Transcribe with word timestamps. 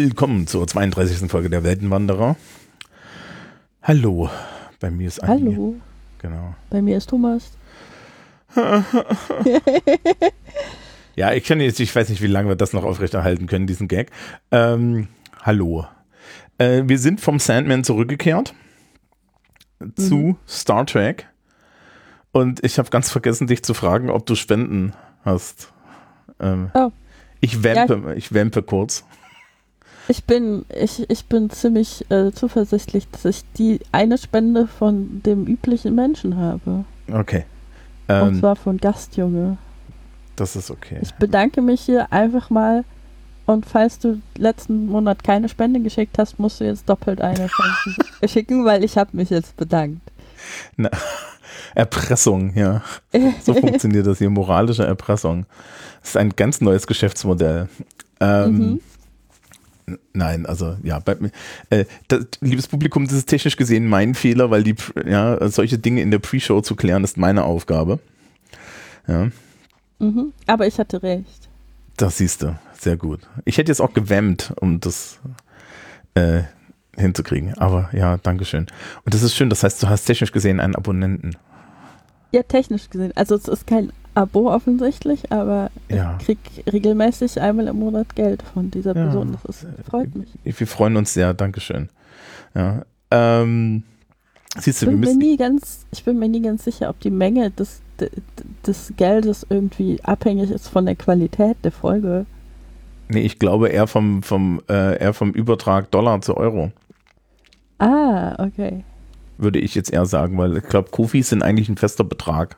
Willkommen 0.00 0.46
zur 0.46 0.64
32. 0.64 1.28
Folge 1.28 1.50
der 1.50 1.64
Weltenwanderer. 1.64 2.36
Hallo, 3.82 4.30
bei 4.78 4.92
mir 4.92 5.08
ist 5.08 5.18
Anni. 5.24 5.50
Hallo, 5.50 5.74
Genau. 6.18 6.54
bei 6.70 6.80
mir 6.80 6.98
ist 6.98 7.10
Thomas. 7.10 7.50
Ja, 11.16 11.32
ich 11.32 11.42
kann 11.42 11.60
jetzt, 11.60 11.80
ich 11.80 11.92
weiß 11.96 12.10
nicht, 12.10 12.22
wie 12.22 12.28
lange 12.28 12.50
wir 12.50 12.54
das 12.54 12.72
noch 12.72 12.84
aufrechterhalten 12.84 13.48
können, 13.48 13.66
diesen 13.66 13.88
Gag. 13.88 14.12
Ähm, 14.52 15.08
hallo. 15.42 15.84
Äh, 16.58 16.84
wir 16.86 17.00
sind 17.00 17.20
vom 17.20 17.40
Sandman 17.40 17.82
zurückgekehrt 17.82 18.54
zu 19.96 20.38
Star 20.46 20.86
Trek. 20.86 21.26
Und 22.30 22.64
ich 22.64 22.78
habe 22.78 22.90
ganz 22.90 23.10
vergessen, 23.10 23.48
dich 23.48 23.64
zu 23.64 23.74
fragen, 23.74 24.10
ob 24.10 24.26
du 24.26 24.36
Spenden 24.36 24.92
hast. 25.24 25.72
Ähm, 26.38 26.70
Oh. 26.72 26.92
Ich 27.40 27.64
wampe, 27.64 28.14
ich 28.16 28.32
wampe 28.32 28.62
kurz. 28.62 29.04
Ich 30.08 30.24
bin, 30.24 30.64
ich, 30.74 31.08
ich 31.10 31.26
bin 31.26 31.50
ziemlich 31.50 32.10
äh, 32.10 32.32
zuversichtlich, 32.32 33.06
dass 33.10 33.24
ich 33.26 33.44
die 33.58 33.80
eine 33.92 34.16
Spende 34.18 34.66
von 34.66 35.22
dem 35.24 35.46
üblichen 35.46 35.94
Menschen 35.94 36.36
habe. 36.36 36.84
Okay. 37.12 37.44
Und 38.08 38.14
Ähm, 38.28 38.38
zwar 38.40 38.56
von 38.56 38.78
Gastjunge. 38.78 39.58
das 40.36 40.56
ist 40.56 40.70
okay. 40.70 40.98
Ich 41.02 41.12
bedanke 41.14 41.60
mich 41.60 41.82
hier 41.82 42.10
einfach 42.12 42.48
mal. 42.50 42.84
Und 43.44 43.64
falls 43.66 43.98
du 43.98 44.20
letzten 44.36 44.86
Monat 44.86 45.24
keine 45.24 45.48
Spende 45.48 45.80
geschickt 45.80 46.18
hast, 46.18 46.38
musst 46.38 46.60
du 46.60 46.64
jetzt 46.64 46.88
doppelt 46.88 47.20
eine 47.20 47.48
schicken, 48.26 48.64
weil 48.64 48.84
ich 48.84 48.96
habe 48.98 49.10
mich 49.16 49.30
jetzt 49.30 49.56
bedankt. 49.56 50.00
Erpressung, 51.74 52.54
ja. 52.54 52.82
So 53.44 53.54
funktioniert 53.54 54.06
das 54.06 54.18
hier, 54.18 54.30
moralische 54.30 54.84
Erpressung. 54.86 55.46
Das 56.00 56.10
ist 56.10 56.16
ein 56.16 56.30
ganz 56.36 56.60
neues 56.60 56.86
Geschäftsmodell. 56.86 57.68
Ähm, 58.20 58.56
Mhm. 58.58 58.80
Nein, 60.12 60.46
also 60.46 60.76
ja, 60.82 60.98
bei, 60.98 61.16
äh, 61.70 61.84
das, 62.08 62.26
liebes 62.40 62.68
Publikum, 62.68 63.04
das 63.04 63.14
ist 63.14 63.26
technisch 63.26 63.56
gesehen 63.56 63.86
mein 63.86 64.14
Fehler, 64.14 64.50
weil 64.50 64.62
die, 64.62 64.74
ja, 65.06 65.48
solche 65.48 65.78
Dinge 65.78 66.02
in 66.02 66.10
der 66.10 66.18
Pre-Show 66.18 66.60
zu 66.60 66.76
klären, 66.76 67.04
ist 67.04 67.16
meine 67.16 67.44
Aufgabe. 67.44 67.98
Ja, 69.06 69.28
Mhm. 69.98 70.32
Aber 70.46 70.66
ich 70.66 70.78
hatte 70.78 71.02
recht. 71.02 71.48
das 71.96 72.18
siehst 72.18 72.42
du, 72.42 72.56
sehr 72.78 72.96
gut. 72.96 73.20
Ich 73.44 73.58
hätte 73.58 73.70
jetzt 73.70 73.80
auch 73.80 73.92
gewämmt, 73.92 74.52
um 74.60 74.80
das 74.80 75.18
äh, 76.14 76.42
hinzukriegen, 76.96 77.54
aber 77.54 77.90
ja, 77.92 78.16
Dankeschön. 78.18 78.66
Und 79.04 79.14
das 79.14 79.22
ist 79.22 79.34
schön, 79.34 79.50
das 79.50 79.62
heißt, 79.64 79.82
du 79.82 79.88
hast 79.88 80.04
technisch 80.04 80.32
gesehen 80.32 80.60
einen 80.60 80.76
Abonnenten. 80.76 81.36
Ja, 82.30 82.42
technisch 82.42 82.90
gesehen. 82.90 83.12
Also 83.16 83.34
es 83.34 83.48
ist 83.48 83.66
kein 83.66 83.92
Abo 84.18 84.50
offensichtlich, 84.52 85.30
aber 85.30 85.70
Ja. 85.88 86.16
ich 86.18 86.26
krieg 86.26 86.38
regelmäßig 86.72 87.40
einmal 87.40 87.68
im 87.68 87.78
Monat 87.78 88.14
Geld 88.16 88.42
von 88.42 88.70
dieser 88.70 88.94
Ja, 88.96 89.04
Person. 89.04 89.36
Das 89.44 89.62
ist, 89.62 89.66
freut 89.88 90.14
mich. 90.16 90.28
Wir 90.44 90.66
freuen 90.66 90.96
uns 90.96 91.14
sehr, 91.14 91.34
Dankeschön. 91.34 91.88
Ja, 92.54 92.82
ähm, 93.10 93.84
siehst 94.58 94.82
du, 94.82 94.86
Ich 94.86 94.90
wir 94.90 94.96
bin, 94.96 95.00
mir 95.00 95.06
müssen, 95.06 95.18
nie 95.18 95.36
ganz, 95.36 95.86
ich 95.92 96.02
bin 96.04 96.18
mir 96.18 96.28
nie 96.28 96.42
ganz 96.42 96.64
sicher, 96.64 96.90
ob 96.90 96.98
die 97.00 97.10
Menge 97.10 97.50
des, 97.52 97.80
de- 98.00 98.10
des 98.66 98.92
Geldes 98.96 99.46
irgendwie 99.50 100.02
abhängig 100.02 100.50
ist 100.50 100.68
von 100.68 100.84
der 100.86 100.96
Qualität 100.96 101.56
der 101.62 101.72
Folge. 101.72 102.26
nee, 103.08 103.20
ich 103.20 103.38
glaube 103.38 103.68
eher 103.68 103.86
vom, 103.86 104.22
vom, 104.22 104.60
äh, 104.68 104.98
eher 104.98 105.14
vom 105.14 105.30
Übertrag 105.32 105.90
Dollar 105.92 106.20
zu 106.22 106.36
Euro, 106.36 106.72
Ah, 107.78 108.34
okay. 108.44 108.84
würde 109.36 109.60
ich 109.60 109.74
jetzt 109.74 109.92
eher 109.92 110.06
sagen, 110.06 110.36
weil 110.38 110.56
ich 110.56 110.64
glaube, 110.64 110.90
Kofis 110.90 111.28
sind 111.28 111.42
eigentlich 111.42 111.68
ein 111.68 111.76
fester 111.76 112.04
Betrag. 112.04 112.56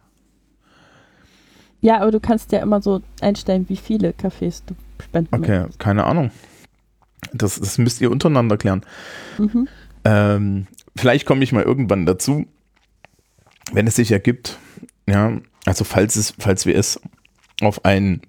Ja, 1.81 2.01
aber 2.01 2.11
du 2.11 2.21
kannst 2.21 2.53
ja 2.53 2.61
immer 2.61 2.83
so 2.83 3.01
einstellen, 3.21 3.69
wie 3.69 3.77
viele 3.77 4.13
Kaffees 4.13 4.65
du 4.65 4.75
spenden 5.03 5.35
Okay, 5.35 5.67
keine 5.79 6.05
Ahnung. 6.05 6.31
Das, 7.33 7.59
das 7.59 7.79
müsst 7.79 8.01
ihr 8.01 8.11
untereinander 8.11 8.57
klären. 8.57 8.83
möchtest. 9.39 9.55
Mhm. 9.55 9.69
Ähm, 10.05 10.67
vielleicht 10.97 11.27
komme 11.27 11.45
ich 11.45 11.53
mal 11.53 11.63
irgendwann 11.63 12.07
dazu, 12.07 12.47
wenn 13.73 13.87
es 13.87 13.97
sich 13.97 14.13
ergibt. 14.13 14.59
Ja, 15.09 15.33
also 15.67 15.85
falls 15.85 16.17
es, 16.17 16.35
falls 16.39 16.67
wir 16.67 16.77
es 16.77 17.01
auf 17.61 17.85
einen 17.85 18.23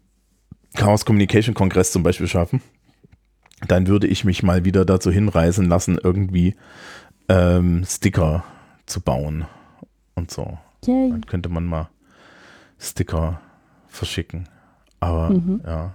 Chaos 0.76 1.06
Communication 1.06 1.54
Kongress 1.54 1.92
zum 1.92 2.04
Beispiel 2.04 2.28
schaffen, 2.28 2.62
dann 3.68 3.88
würde 3.88 4.08
ich 4.08 4.26
mich 4.26 4.44
mal 4.44 4.66
wieder 4.66 4.86
dazu 4.86 5.12
hinreißen 5.12 5.68
lassen, 5.68 6.00
irgendwie 6.02 6.56
ähm, 7.30 7.84
Sticker 7.86 8.44
zu 8.86 9.02
bauen 9.02 9.46
und 10.16 10.32
so. 10.32 10.58
Yay. 10.86 11.12
Dann 11.12 11.26
könnte 11.26 11.50
man 11.50 11.66
mal 11.66 11.90
Sticker 12.82 13.40
verschicken. 13.88 14.50
Aber 15.00 15.30
Mhm. 15.30 15.62
ja. 15.66 15.94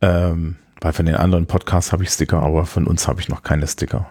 Ähm, 0.00 0.56
weil 0.80 0.92
von 0.92 1.06
den 1.06 1.16
anderen 1.16 1.46
Podcasts 1.46 1.92
habe 1.92 2.04
ich 2.04 2.10
Sticker, 2.10 2.42
aber 2.42 2.66
von 2.66 2.86
uns 2.86 3.08
habe 3.08 3.20
ich 3.20 3.28
noch 3.28 3.42
keine 3.42 3.66
Sticker. 3.66 4.06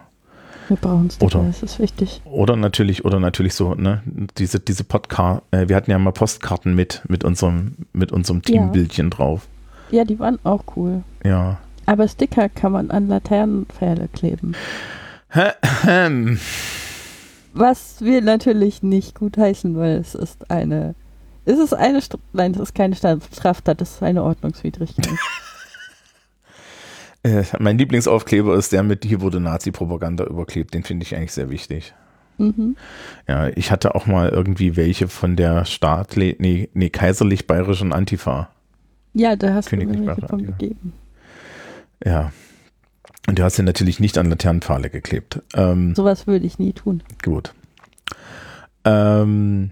Wir 0.68 0.76
brauchen 0.76 1.10
Sticker, 1.10 1.26
Oder- 1.40 1.48
das 1.48 1.64
ist 1.64 1.80
wichtig. 1.80 2.22
Oder 2.26 2.58
natürlich, 2.58 3.06
oder 3.06 3.22
natürlich 3.22 3.54
so, 3.54 3.74
ne, 3.76 4.02
diese, 4.38 4.60
diese 4.60 4.84
Podcast, 4.84 5.44
äh, 5.52 5.70
wir 5.70 5.78
hatten 5.78 5.92
ja 5.92 5.98
mal 5.98 6.12
Postkarten 6.12 6.76
mit, 6.76 7.04
mit 7.08 7.24
unserem, 7.24 7.76
mit 7.94 8.12
unserem 8.12 8.40
Ja. 8.40 8.52
Teambildchen 8.54 9.10
drauf. 9.10 9.48
Ja, 9.92 10.04
die 10.04 10.20
waren 10.20 10.40
auch 10.44 10.64
cool. 10.76 11.04
Ja. 11.24 11.58
Aber 11.86 12.06
Sticker 12.10 12.50
kann 12.50 12.74
man 12.74 12.92
an 12.92 13.08
Laternenpfähle 13.08 14.10
kleben. 14.10 14.54
Was 17.54 18.02
wir 18.02 18.22
natürlich 18.22 18.84
nicht 18.84 19.16
gut 19.16 19.38
heißen, 19.38 19.76
weil 19.78 19.98
es 19.98 20.16
ist 20.16 20.52
eine. 20.52 20.96
Ist 21.48 21.60
es 21.60 21.72
eine. 21.72 22.02
St 22.02 22.18
Nein, 22.34 22.52
es 22.52 22.60
ist 22.60 22.76
keine 22.76 22.94
Straftat, 22.94 23.82
es 23.82 23.92
ist 23.92 24.04
eine 24.04 24.22
Ordnungswidrigkeit. 24.22 25.08
äh, 27.24 27.44
mein 27.60 27.78
Lieblingsaufkleber 27.78 28.54
ist 28.56 28.74
der 28.74 28.84
mit 28.84 29.06
hier 29.06 29.22
wurde 29.22 29.40
Nazi-Propaganda 29.40 30.26
überklebt. 30.26 30.74
Den 30.74 30.84
finde 30.84 31.06
ich 31.06 31.16
eigentlich 31.16 31.32
sehr 31.32 31.50
wichtig. 31.50 31.94
mhm. 32.38 32.76
Ja, 33.30 33.48
ich 33.48 33.72
hatte 33.72 33.96
auch 33.96 34.08
mal 34.08 34.28
irgendwie 34.28 34.76
welche 34.76 35.08
von 35.08 35.38
der 35.38 35.64
staatlich, 35.64 36.36
nee, 36.40 36.70
nee, 36.74 36.90
kaiserlich-bayerischen 36.90 37.94
Antifa. 37.94 38.50
Ja, 39.14 39.38
da 39.38 39.54
hast 39.54 39.72
du 39.72 39.78
mir 39.78 39.88
welche 39.88 40.28
von 40.28 40.46
gegeben. 40.46 40.92
Ja. 42.04 42.34
Und 43.26 43.40
du 43.40 43.44
hast 43.44 43.56
sie 43.56 43.64
natürlich 43.64 44.02
nicht 44.02 44.18
an 44.18 44.30
Laternenpfahle 44.30 44.90
geklebt. 44.90 45.42
Ähm, 45.54 45.96
Sowas 45.96 46.28
würde 46.28 46.46
ich 46.46 46.60
nie 46.60 46.74
tun. 46.74 47.04
Gut. 47.24 47.54
Ähm, 48.84 49.72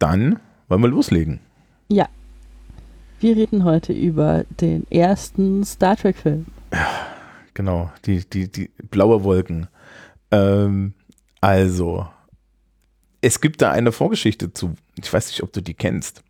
dann 0.00 0.40
wollen 0.68 0.82
wir 0.82 0.88
loslegen. 0.88 1.40
Ja. 1.88 2.08
Wir 3.20 3.36
reden 3.36 3.64
heute 3.64 3.92
über 3.92 4.44
den 4.60 4.90
ersten 4.90 5.64
Star 5.64 5.96
Trek-Film. 5.96 6.46
Genau, 7.54 7.90
die, 8.04 8.28
die, 8.28 8.50
die 8.50 8.70
blaue 8.90 9.24
Wolken. 9.24 9.68
Ähm, 10.30 10.92
also, 11.40 12.06
es 13.20 13.40
gibt 13.40 13.62
da 13.62 13.70
eine 13.70 13.92
Vorgeschichte 13.92 14.52
zu. 14.52 14.74
Ich 14.96 15.10
weiß 15.10 15.28
nicht, 15.28 15.42
ob 15.42 15.52
du 15.52 15.62
die 15.62 15.74
kennst. 15.74 16.22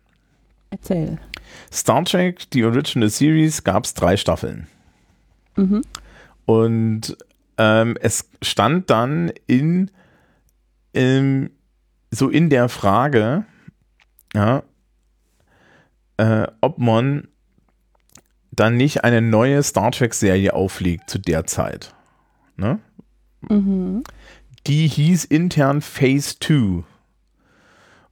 Erzähl. 0.69 1.17
Star 1.71 2.05
Trek, 2.05 2.49
die 2.51 2.63
Original 2.63 3.09
Series, 3.09 3.63
gab 3.63 3.85
es 3.85 3.93
drei 3.93 4.17
Staffeln. 4.17 4.67
Mhm. 5.55 5.81
Und 6.45 7.17
ähm, 7.57 7.97
es 8.01 8.29
stand 8.41 8.89
dann 8.89 9.31
in, 9.47 9.89
in 10.93 11.49
so 12.11 12.29
in 12.29 12.49
der 12.49 12.69
Frage, 12.69 13.45
ja, 14.35 14.63
äh, 16.17 16.47
ob 16.61 16.77
man 16.77 17.27
dann 18.51 18.77
nicht 18.77 19.03
eine 19.03 19.21
neue 19.21 19.63
Star 19.63 19.91
Trek-Serie 19.91 20.53
auflegt 20.53 21.09
zu 21.09 21.19
der 21.19 21.45
Zeit. 21.45 21.93
Ne? 22.55 22.79
Mhm. 23.49 24.03
Die 24.67 24.87
hieß 24.87 25.25
intern 25.25 25.81
Phase 25.81 26.35
2. 26.39 26.83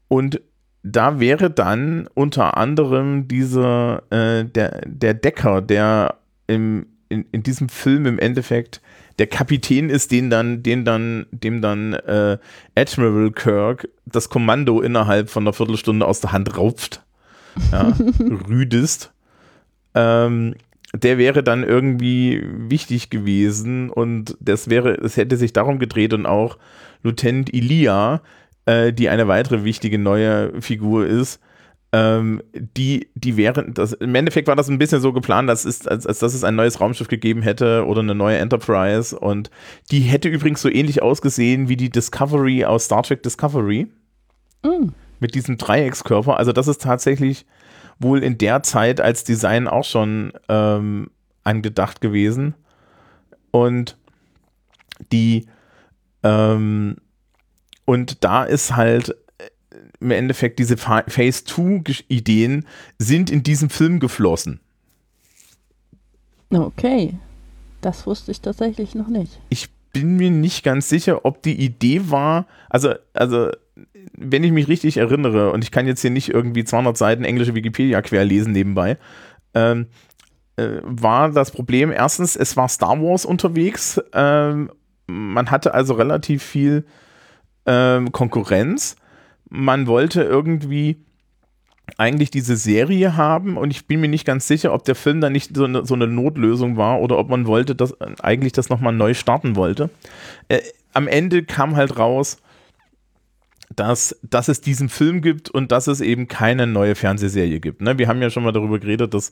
Und 0.07 0.41
da 0.83 1.19
wäre 1.19 1.49
dann 1.49 2.07
unter 2.13 2.57
anderem 2.57 3.27
dieser, 3.27 4.03
äh, 4.11 4.43
der, 4.45 4.81
der 4.85 5.13
Decker, 5.13 5.61
der 5.61 6.17
im, 6.47 6.87
in, 7.09 7.25
in 7.31 7.41
diesem 7.41 7.69
Film 7.69 8.05
im 8.05 8.19
Endeffekt 8.19 8.81
der 9.19 9.27
Kapitän 9.27 9.89
ist, 9.89 10.11
den 10.11 10.29
dann, 10.29 10.63
den 10.63 10.85
dann, 10.85 11.27
dem 11.31 11.61
dann 11.61 11.93
äh, 11.93 12.37
Admiral 12.75 13.31
Kirk 13.31 13.87
das 14.05 14.29
Kommando 14.29 14.81
innerhalb 14.81 15.29
von 15.29 15.43
einer 15.43 15.53
Viertelstunde 15.53 16.05
aus 16.05 16.19
der 16.19 16.31
Hand 16.31 16.57
rauft. 16.57 17.03
Ja, 17.71 17.93
rüdest. 18.49 19.11
Ähm, 19.93 20.55
der 20.95 21.17
wäre 21.17 21.43
dann 21.43 21.63
irgendwie 21.63 22.43
wichtig 22.43 23.09
gewesen 23.09 23.89
und 23.89 24.37
das 24.39 24.69
wäre, 24.69 24.93
es 24.95 25.17
hätte 25.17 25.37
sich 25.37 25.53
darum 25.53 25.79
gedreht 25.79 26.13
und 26.13 26.25
auch 26.25 26.57
Lieutenant 27.01 27.53
Ilia, 27.53 28.21
äh, 28.65 28.93
die 28.93 29.09
eine 29.09 29.27
weitere 29.27 29.63
wichtige 29.63 29.97
neue 29.97 30.61
Figur 30.61 31.05
ist, 31.07 31.39
ähm, 31.93 32.41
die, 32.53 33.07
die 33.13 33.37
wären, 33.37 33.73
das, 33.75 33.93
im 33.93 34.15
Endeffekt 34.15 34.47
war 34.47 34.55
das 34.55 34.67
ein 34.67 34.79
bisschen 34.79 34.99
so 34.99 35.13
geplant, 35.13 35.47
dass 35.47 35.63
es, 35.63 35.87
als, 35.87 36.07
als 36.07 36.19
dass 36.19 36.33
es 36.33 36.43
ein 36.43 36.55
neues 36.55 36.81
Raumschiff 36.81 37.07
gegeben 37.07 37.43
hätte 37.43 37.85
oder 37.85 38.01
eine 38.01 38.15
neue 38.15 38.39
Enterprise 38.39 39.17
und 39.17 39.51
die 39.91 39.99
hätte 39.99 40.27
übrigens 40.27 40.61
so 40.61 40.69
ähnlich 40.69 41.03
ausgesehen 41.03 41.69
wie 41.69 41.77
die 41.77 41.91
Discovery 41.91 42.65
aus 42.65 42.85
Star 42.85 43.03
Trek 43.03 43.21
Discovery 43.23 43.87
Mhm. 44.65 44.93
mit 45.19 45.35
diesem 45.35 45.57
Dreieckskörper. 45.57 46.37
Also 46.37 46.51
das 46.51 46.67
ist 46.67 46.81
tatsächlich 46.81 47.45
wohl 47.99 48.23
in 48.23 48.37
der 48.37 48.63
Zeit 48.63 48.99
als 48.99 49.23
Design 49.23 49.67
auch 49.67 49.83
schon 49.83 50.33
ähm, 50.49 51.11
angedacht 51.43 52.01
gewesen. 52.01 52.55
Und 53.51 53.97
die, 55.11 55.47
ähm, 56.23 56.95
und 57.85 58.23
da 58.23 58.43
ist 58.45 58.75
halt 58.75 59.15
im 60.03 60.11
Endeffekt 60.11 60.59
diese 60.59 60.77
Phase 60.77 61.43
2 61.45 62.03
Ideen 62.09 62.65
sind 62.99 63.29
in 63.29 63.41
diesen 63.43 63.69
Film 63.69 63.99
geflossen. 63.99 64.59
Okay. 66.51 67.15
Das 67.81 68.05
wusste 68.05 68.31
ich 68.31 68.41
tatsächlich 68.41 68.95
noch 68.95 69.07
nicht. 69.07 69.39
Ich 69.49 69.69
bin 69.91 70.15
mir 70.15 70.31
nicht 70.31 70.63
ganz 70.63 70.89
sicher, 70.89 71.25
ob 71.25 71.41
die 71.41 71.59
Idee 71.59 72.01
war, 72.09 72.47
also, 72.69 72.93
also, 73.13 73.49
wenn 74.17 74.43
ich 74.43 74.51
mich 74.51 74.67
richtig 74.67 74.97
erinnere, 74.97 75.51
und 75.51 75.63
ich 75.63 75.71
kann 75.71 75.87
jetzt 75.87 76.01
hier 76.01 76.09
nicht 76.11 76.29
irgendwie 76.29 76.63
200 76.63 76.97
Seiten 76.97 77.23
englische 77.23 77.55
Wikipedia 77.55 78.01
querlesen 78.01 78.53
nebenbei, 78.53 78.97
ähm, 79.53 79.87
äh, 80.55 80.79
war 80.83 81.31
das 81.31 81.51
Problem 81.51 81.91
erstens, 81.91 82.35
es 82.35 82.55
war 82.57 82.69
Star 82.69 83.01
Wars 83.01 83.25
unterwegs, 83.25 84.01
ähm, 84.13 84.71
man 85.07 85.51
hatte 85.51 85.73
also 85.73 85.93
relativ 85.93 86.43
viel 86.43 86.85
ähm, 87.65 88.11
Konkurrenz, 88.11 88.95
man 89.53 89.85
wollte 89.85 90.23
irgendwie 90.23 90.97
eigentlich 91.97 92.31
diese 92.31 92.55
Serie 92.55 93.15
haben 93.17 93.55
und 93.55 93.69
ich 93.69 93.85
bin 93.85 94.01
mir 94.01 94.07
nicht 94.07 94.25
ganz 94.25 94.47
sicher, 94.47 94.73
ob 94.73 94.83
der 94.83 94.95
Film 94.95 95.21
dann 95.21 95.31
nicht 95.31 95.55
so 95.55 95.65
eine, 95.65 95.85
so 95.85 95.93
eine 95.93 96.07
Notlösung 96.07 96.75
war 96.75 96.99
oder 97.01 97.19
ob 97.19 97.29
man 97.29 97.45
wollte, 97.45 97.75
dass 97.75 97.99
eigentlich 98.19 98.53
das 98.53 98.69
nochmal 98.69 98.93
neu 98.93 99.13
starten 99.13 99.55
wollte. 99.55 99.91
Äh, 100.47 100.61
am 100.93 101.07
Ende 101.07 101.43
kam 101.43 101.75
halt 101.75 101.99
raus, 101.99 102.37
dass, 103.75 104.19
dass 104.23 104.47
es 104.47 104.61
diesen 104.61 104.89
Film 104.89 105.21
gibt 105.21 105.49
und 105.51 105.71
dass 105.71 105.85
es 105.85 106.01
eben 106.01 106.27
keine 106.27 106.65
neue 106.65 106.95
Fernsehserie 106.95 107.59
gibt. 107.59 107.81
Ne? 107.81 107.97
Wir 107.99 108.07
haben 108.07 108.21
ja 108.21 108.31
schon 108.31 108.43
mal 108.43 108.51
darüber 108.53 108.79
geredet, 108.79 109.13
dass 109.13 109.31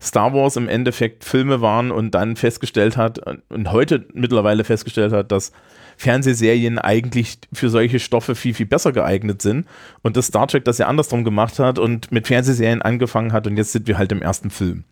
Star 0.00 0.32
Wars 0.32 0.56
im 0.56 0.68
Endeffekt 0.68 1.24
Filme 1.24 1.60
waren 1.60 1.90
und 1.90 2.14
dann 2.14 2.36
festgestellt 2.36 2.96
hat 2.96 3.20
und 3.50 3.70
heute 3.70 4.06
mittlerweile 4.14 4.64
festgestellt 4.64 5.12
hat, 5.12 5.30
dass 5.30 5.52
Fernsehserien 5.98 6.78
eigentlich 6.78 7.38
für 7.52 7.68
solche 7.68 7.98
Stoffe 7.98 8.34
viel, 8.34 8.54
viel 8.54 8.66
besser 8.66 8.92
geeignet 8.92 9.42
sind. 9.42 9.66
Und 10.02 10.16
dass 10.16 10.28
Star 10.28 10.46
Trek 10.46 10.64
das 10.64 10.78
ja 10.78 10.86
andersrum 10.86 11.24
gemacht 11.24 11.58
hat 11.58 11.78
und 11.78 12.10
mit 12.12 12.28
Fernsehserien 12.28 12.80
angefangen 12.80 13.32
hat 13.32 13.46
und 13.46 13.56
jetzt 13.56 13.72
sind 13.72 13.88
wir 13.88 13.98
halt 13.98 14.12
im 14.12 14.22
ersten 14.22 14.50
Film. 14.50 14.84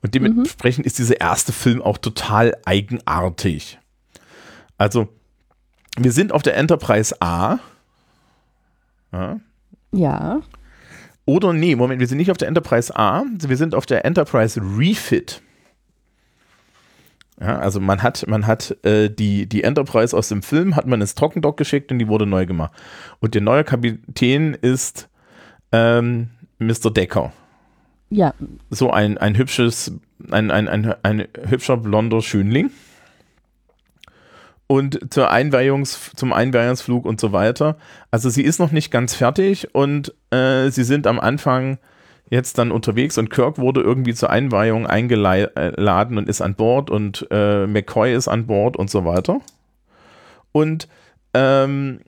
Und 0.00 0.14
dementsprechend 0.14 0.84
mhm. 0.84 0.86
ist 0.86 0.98
dieser 0.98 1.20
erste 1.20 1.52
Film 1.52 1.82
auch 1.82 1.98
total 1.98 2.56
eigenartig. 2.64 3.78
Also, 4.78 5.08
wir 5.98 6.12
sind 6.12 6.32
auf 6.32 6.42
der 6.42 6.56
Enterprise 6.56 7.20
A. 7.20 7.58
Ja. 9.12 9.40
ja. 9.90 10.40
Oder 11.24 11.52
nee, 11.52 11.74
Moment, 11.74 11.98
wir 11.98 12.06
sind 12.06 12.18
nicht 12.18 12.30
auf 12.30 12.36
der 12.36 12.46
Enterprise 12.46 12.94
A, 12.96 13.24
wir 13.38 13.56
sind 13.56 13.74
auf 13.74 13.86
der 13.86 14.04
Enterprise 14.04 14.60
Refit. 14.62 15.42
Ja, 17.40 17.58
also 17.58 17.78
man 17.78 18.02
hat, 18.02 18.26
man 18.26 18.46
hat 18.46 18.76
äh, 18.84 19.08
die, 19.08 19.46
die 19.48 19.62
Enterprise 19.62 20.16
aus 20.16 20.28
dem 20.28 20.42
Film, 20.42 20.74
hat 20.74 20.86
man 20.86 21.00
ins 21.00 21.14
Trockendock 21.14 21.56
geschickt 21.56 21.92
und 21.92 21.98
die 21.98 22.08
wurde 22.08 22.26
neu 22.26 22.46
gemacht. 22.46 22.72
Und 23.20 23.34
der 23.34 23.42
neue 23.42 23.62
Kapitän 23.62 24.54
ist 24.54 25.08
ähm, 25.70 26.30
Mr. 26.58 26.90
Decker. 26.90 27.32
Ja. 28.10 28.34
So 28.70 28.90
ein, 28.90 29.18
ein 29.18 29.36
hübsches, 29.36 29.92
ein, 30.30 30.50
ein, 30.50 30.68
ein, 30.68 30.94
ein 31.02 31.28
hübscher 31.46 31.76
blonder 31.76 32.22
Schönling. 32.22 32.70
Und 34.66 35.12
zur 35.12 35.30
Einweihungs, 35.30 36.10
zum 36.14 36.32
Einweihungsflug 36.32 37.06
und 37.06 37.20
so 37.20 37.32
weiter. 37.32 37.78
Also 38.10 38.28
sie 38.28 38.42
ist 38.42 38.58
noch 38.58 38.72
nicht 38.72 38.90
ganz 38.90 39.14
fertig 39.14 39.74
und 39.74 40.12
äh, 40.30 40.70
sie 40.70 40.84
sind 40.84 41.06
am 41.06 41.20
Anfang 41.20 41.78
jetzt 42.30 42.58
dann 42.58 42.70
unterwegs 42.70 43.18
und 43.18 43.30
Kirk 43.30 43.58
wurde 43.58 43.80
irgendwie 43.80 44.14
zur 44.14 44.30
Einweihung 44.30 44.86
eingeladen 44.86 46.18
und 46.18 46.28
ist 46.28 46.40
an 46.40 46.54
Bord 46.54 46.90
und 46.90 47.26
äh, 47.30 47.66
McCoy 47.66 48.14
ist 48.14 48.28
an 48.28 48.46
Bord 48.46 48.76
und 48.76 48.90
so 48.90 49.04
weiter. 49.04 49.40
Und 50.52 50.88
ähm, 51.34 52.00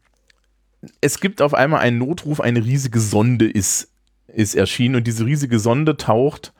es 1.00 1.20
gibt 1.20 1.42
auf 1.42 1.54
einmal 1.54 1.80
einen 1.80 1.98
Notruf, 1.98 2.40
eine 2.40 2.64
riesige 2.64 3.00
Sonde 3.00 3.48
ist, 3.48 3.90
ist 4.28 4.54
erschienen 4.54 4.96
und 4.96 5.06
diese 5.06 5.24
riesige 5.24 5.58
Sonde 5.58 5.96
taucht 5.96 6.52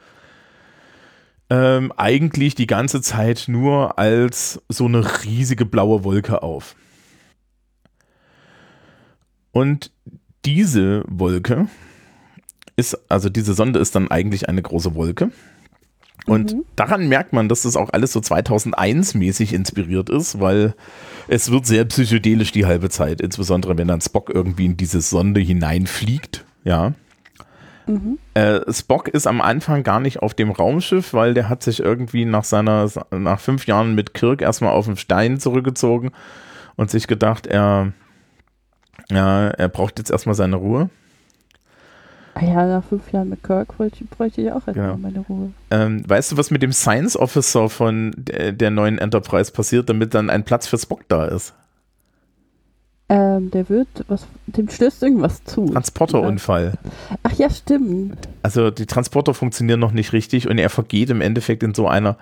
ähm, 1.50 1.92
eigentlich 1.96 2.54
die 2.54 2.66
ganze 2.66 3.02
Zeit 3.02 3.44
nur 3.48 3.98
als 3.98 4.62
so 4.68 4.86
eine 4.86 5.24
riesige 5.24 5.66
blaue 5.66 6.04
Wolke 6.04 6.42
auf. 6.42 6.76
Und 9.52 9.90
diese 10.44 11.02
Wolke 11.08 11.66
ist, 12.80 12.98
also 13.08 13.28
diese 13.28 13.54
Sonde 13.54 13.78
ist 13.78 13.94
dann 13.94 14.10
eigentlich 14.10 14.48
eine 14.48 14.62
große 14.62 14.94
Wolke. 14.94 15.30
Und 16.26 16.54
mhm. 16.54 16.64
daran 16.76 17.08
merkt 17.08 17.32
man, 17.32 17.48
dass 17.48 17.62
das 17.62 17.76
auch 17.76 17.90
alles 17.92 18.12
so 18.12 18.20
2001-mäßig 18.20 19.54
inspiriert 19.54 20.10
ist, 20.10 20.40
weil 20.40 20.74
es 21.28 21.50
wird 21.50 21.66
sehr 21.66 21.84
psychedelisch 21.84 22.52
die 22.52 22.66
halbe 22.66 22.90
Zeit, 22.90 23.20
insbesondere 23.20 23.78
wenn 23.78 23.88
dann 23.88 24.00
Spock 24.00 24.30
irgendwie 24.32 24.66
in 24.66 24.76
diese 24.76 25.00
Sonde 25.00 25.40
hineinfliegt, 25.40 26.44
ja. 26.64 26.92
Mhm. 27.86 28.18
Äh, 28.34 28.60
Spock 28.72 29.08
ist 29.08 29.26
am 29.26 29.40
Anfang 29.40 29.82
gar 29.82 30.00
nicht 30.00 30.20
auf 30.20 30.34
dem 30.34 30.50
Raumschiff, 30.50 31.14
weil 31.14 31.34
der 31.34 31.48
hat 31.48 31.62
sich 31.62 31.80
irgendwie 31.80 32.24
nach 32.24 32.44
seiner, 32.44 32.88
nach 33.10 33.40
fünf 33.40 33.66
Jahren 33.66 33.94
mit 33.94 34.14
Kirk 34.14 34.42
erstmal 34.42 34.72
auf 34.72 34.86
den 34.86 34.96
Stein 34.96 35.40
zurückgezogen 35.40 36.10
und 36.76 36.90
sich 36.90 37.06
gedacht, 37.06 37.46
er, 37.46 37.92
ja, 39.08 39.48
er 39.48 39.68
braucht 39.68 39.98
jetzt 39.98 40.10
erstmal 40.10 40.34
seine 40.34 40.56
Ruhe. 40.56 40.90
Ah 42.40 42.46
ja, 42.46 42.66
nach 42.66 42.84
fünf 42.84 43.12
Jahren 43.12 43.28
mit 43.28 43.42
Kirk 43.42 43.76
bräuchte 43.76 44.40
ich 44.40 44.50
auch 44.50 44.66
erstmal 44.66 44.74
genau. 44.74 44.96
meine 44.96 45.18
Ruhe. 45.28 45.52
Ähm, 45.70 46.02
weißt 46.08 46.32
du, 46.32 46.36
was 46.38 46.50
mit 46.50 46.62
dem 46.62 46.72
Science 46.72 47.16
Officer 47.16 47.68
von 47.68 48.14
der, 48.16 48.52
der, 48.52 48.70
neuen 48.70 48.98
Enterprise 48.98 49.52
passiert, 49.52 49.90
damit 49.90 50.14
dann 50.14 50.30
ein 50.30 50.44
Platz 50.44 50.66
für 50.66 50.78
Spock 50.78 51.02
da 51.08 51.26
ist? 51.26 51.52
Ähm, 53.10 53.50
der 53.50 53.68
wird, 53.68 53.88
was, 54.08 54.26
dem 54.46 54.70
stößt 54.70 55.02
irgendwas 55.02 55.44
zu. 55.44 55.66
Transporterunfall. 55.66 56.74
Ach 57.24 57.32
ja, 57.32 57.50
stimmt. 57.50 58.16
Also 58.42 58.70
die 58.70 58.86
Transporter 58.86 59.34
funktionieren 59.34 59.80
noch 59.80 59.92
nicht 59.92 60.14
richtig 60.14 60.48
und 60.48 60.56
er 60.58 60.70
vergeht 60.70 61.10
im 61.10 61.20
Endeffekt 61.20 61.62
in 61.62 61.74
so 61.74 61.88
einer, 61.88 62.16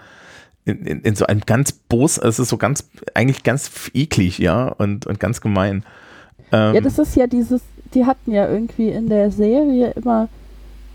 in, 0.65 0.85
in, 0.85 1.01
in 1.03 1.15
so 1.15 1.27
einem 1.27 1.43
ganz 1.47 1.71
Bos, 1.73 2.19
es 2.19 2.41
ist 2.41 2.49
so 2.49 2.57
ganz, 2.57 2.91
eigentlich 3.15 3.45
ganz 3.45 3.71
eklig, 3.95 4.39
ja, 4.39 4.67
und, 4.67 5.07
und 5.07 5.21
ganz 5.21 5.41
gemein. 5.41 5.85
Ähm, 6.51 6.75
ja, 6.75 6.81
das 6.81 6.99
ist 6.99 7.15
ja 7.15 7.27
dieses, 7.27 7.61
die 7.95 8.07
hatten 8.07 8.33
ja 8.33 8.49
irgendwie 8.49 8.89
in 8.91 9.09
der 9.09 9.31
Serie 9.31 9.91
immer 9.93 10.29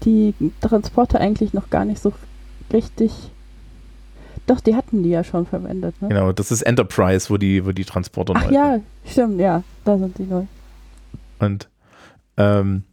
die 0.04 0.34
Transporter 0.62 1.20
eigentlich 1.20 1.54
noch 1.54 1.70
gar 1.70 1.86
nicht 1.86 2.02
so 2.02 2.14
richtig. 2.72 3.12
Doch, 4.46 4.60
die 4.60 4.76
hatten 4.76 5.04
die 5.04 5.10
ja 5.10 5.24
schon 5.24 5.46
verwendet. 5.46 6.02
Ne? 6.02 6.10
Genau, 6.10 6.34
das 6.34 6.52
ist 6.52 6.64
Enterprise, 6.64 7.30
wo 7.30 7.38
die, 7.38 7.66
wo 7.66 7.72
die 7.72 7.86
Transporter 7.86 8.34
Ach, 8.36 8.46
neu 8.46 8.54
Ja, 8.54 8.80
stimmt, 9.06 9.40
ja, 9.40 9.64
da 9.86 9.98
sind 9.98 10.18
die 10.18 10.24
neu. 10.24 10.44
Und 11.40 11.70
ähm, 12.36 12.84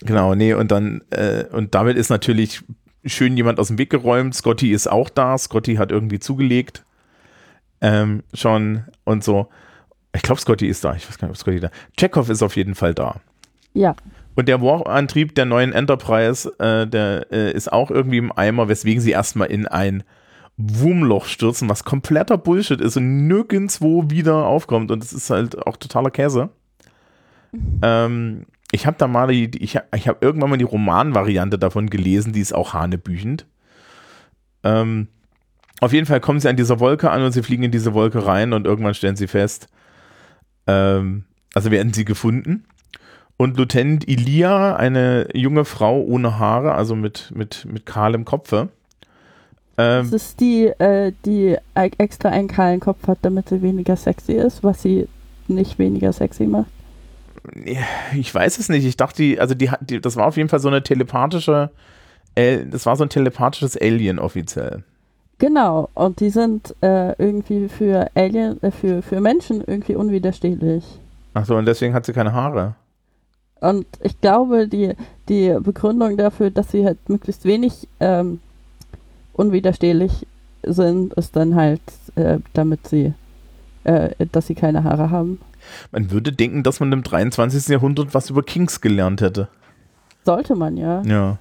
genau, 0.00 0.34
nee, 0.34 0.54
und 0.54 0.72
dann, 0.72 1.02
äh, 1.10 1.44
und 1.52 1.74
damit 1.74 1.96
ist 1.96 2.10
natürlich 2.10 2.62
schön 3.04 3.36
jemand 3.36 3.58
aus 3.60 3.68
dem 3.68 3.78
Weg 3.78 3.90
geräumt. 3.90 4.34
Scotty 4.34 4.72
ist 4.72 4.90
auch 4.90 5.08
da. 5.08 5.36
Scotty 5.38 5.76
hat 5.76 5.90
irgendwie 5.90 6.18
zugelegt. 6.18 6.84
Ähm, 7.80 8.22
schon 8.32 8.84
und 9.04 9.24
so. 9.24 9.48
Ich 10.14 10.22
glaube, 10.22 10.40
Scotty 10.40 10.66
ist 10.66 10.84
da. 10.84 10.94
Ich 10.94 11.08
weiß 11.08 11.18
gar 11.18 11.28
nicht, 11.28 11.36
ob 11.36 11.40
Scotty 11.40 11.60
da 11.60 11.70
Chekhov 11.98 12.28
ist 12.28 12.42
auf 12.42 12.56
jeden 12.56 12.74
Fall 12.74 12.94
da. 12.94 13.20
Ja. 13.72 13.96
Und 14.34 14.48
der 14.48 14.60
War-Antrieb 14.60 15.34
der 15.34 15.44
neuen 15.44 15.72
Enterprise, 15.72 16.52
äh, 16.58 16.86
der 16.86 17.26
äh, 17.30 17.52
ist 17.52 17.72
auch 17.72 17.90
irgendwie 17.90 18.18
im 18.18 18.32
Eimer, 18.36 18.68
weswegen 18.68 19.00
sie 19.00 19.10
erstmal 19.10 19.50
in 19.50 19.66
ein 19.66 20.04
Wurmloch 20.56 21.26
stürzen, 21.26 21.68
was 21.68 21.84
kompletter 21.84 22.38
Bullshit 22.38 22.80
ist 22.80 22.96
und 22.96 23.26
nirgendwo 23.26 24.10
wieder 24.10 24.46
aufkommt. 24.46 24.90
Und 24.90 25.02
das 25.02 25.12
ist 25.12 25.30
halt 25.30 25.66
auch 25.66 25.76
totaler 25.76 26.10
Käse. 26.10 26.50
Mhm. 27.52 27.80
Ähm, 27.82 28.46
ich 28.70 28.86
habe 28.86 28.96
da 28.98 29.06
mal 29.06 29.28
die, 29.28 29.50
ich 29.62 29.76
habe 29.76 29.86
ich 29.94 30.08
hab 30.08 30.22
irgendwann 30.22 30.50
mal 30.50 30.56
die 30.56 30.64
Romanvariante 30.64 31.58
davon 31.58 31.90
gelesen, 31.90 32.32
die 32.32 32.40
ist 32.40 32.54
auch 32.54 32.72
hanebüchend. 32.72 33.46
Ähm, 34.64 35.08
auf 35.80 35.92
jeden 35.92 36.06
Fall 36.06 36.20
kommen 36.20 36.40
sie 36.40 36.48
an 36.48 36.56
dieser 36.56 36.80
Wolke 36.80 37.10
an 37.10 37.22
und 37.22 37.32
sie 37.32 37.42
fliegen 37.42 37.64
in 37.64 37.70
diese 37.70 37.92
Wolke 37.92 38.24
rein 38.26 38.52
und 38.52 38.66
irgendwann 38.66 38.94
stellen 38.94 39.16
sie 39.16 39.26
fest, 39.26 39.68
ähm, 40.66 41.24
also 41.54 41.70
werden 41.70 41.92
sie 41.92 42.04
gefunden. 42.04 42.64
Und 43.36 43.56
Lieutenant 43.56 44.08
Ilia, 44.08 44.76
eine 44.76 45.28
junge 45.34 45.64
Frau 45.64 46.00
ohne 46.00 46.38
Haare, 46.38 46.74
also 46.74 46.94
mit, 46.94 47.32
mit, 47.34 47.64
mit 47.64 47.86
kahlem 47.86 48.24
Kopfe. 48.24 48.68
Ähm, 49.78 50.10
das 50.10 50.22
ist 50.22 50.40
die, 50.40 50.66
äh, 50.66 51.12
die 51.24 51.56
extra 51.74 52.28
einen 52.28 52.48
kahlen 52.48 52.80
Kopf 52.80 53.08
hat, 53.08 53.18
damit 53.22 53.48
sie 53.48 53.62
weniger 53.62 53.96
sexy 53.96 54.32
ist, 54.32 54.62
was 54.62 54.82
sie 54.82 55.08
nicht 55.48 55.78
weniger 55.78 56.12
sexy 56.12 56.44
macht. 56.44 56.70
Ich 58.14 58.32
weiß 58.32 58.58
es 58.58 58.68
nicht. 58.68 58.84
Ich 58.84 58.96
dachte, 58.96 59.22
die, 59.22 59.40
also 59.40 59.54
die, 59.54 59.70
die, 59.80 60.00
das 60.00 60.16
war 60.16 60.26
auf 60.26 60.36
jeden 60.36 60.48
Fall 60.48 60.60
so 60.60 60.68
eine 60.68 60.82
telepathische, 60.82 61.70
das 62.36 62.86
war 62.86 62.94
so 62.96 63.02
ein 63.02 63.10
telepathisches 63.10 63.76
Alien 63.76 64.20
offiziell. 64.20 64.84
Genau, 65.38 65.88
und 65.94 66.20
die 66.20 66.30
sind 66.30 66.74
äh, 66.82 67.12
irgendwie 67.18 67.68
für 67.68 68.10
Alien, 68.14 68.62
äh, 68.62 68.70
für, 68.70 69.02
für 69.02 69.20
Menschen 69.20 69.62
irgendwie 69.66 69.96
unwiderstehlich. 69.96 70.84
Achso, 71.34 71.56
und 71.56 71.66
deswegen 71.66 71.94
hat 71.94 72.06
sie 72.06 72.12
keine 72.12 72.32
Haare. 72.32 72.74
Und 73.60 73.86
ich 74.02 74.20
glaube, 74.20 74.68
die, 74.68 74.94
die 75.28 75.56
Begründung 75.60 76.16
dafür, 76.16 76.50
dass 76.50 76.70
sie 76.70 76.84
halt 76.84 77.08
möglichst 77.08 77.44
wenig 77.44 77.88
ähm, 78.00 78.40
unwiderstehlich 79.32 80.26
sind, 80.62 81.14
ist 81.14 81.34
dann 81.34 81.54
halt 81.54 81.80
äh, 82.14 82.38
damit 82.52 82.86
sie, 82.88 83.14
äh, 83.84 84.10
dass 84.32 84.46
sie 84.46 84.54
keine 84.54 84.84
Haare 84.84 85.10
haben. 85.10 85.40
Man 85.92 86.10
würde 86.10 86.32
denken, 86.32 86.62
dass 86.62 86.80
man 86.80 86.92
im 86.92 87.02
23. 87.02 87.68
Jahrhundert 87.68 88.14
was 88.14 88.30
über 88.30 88.42
Kings 88.42 88.80
gelernt 88.80 89.20
hätte. 89.20 89.48
Sollte 90.24 90.54
man 90.54 90.76
ja. 90.76 91.02
Ja. 91.02 91.38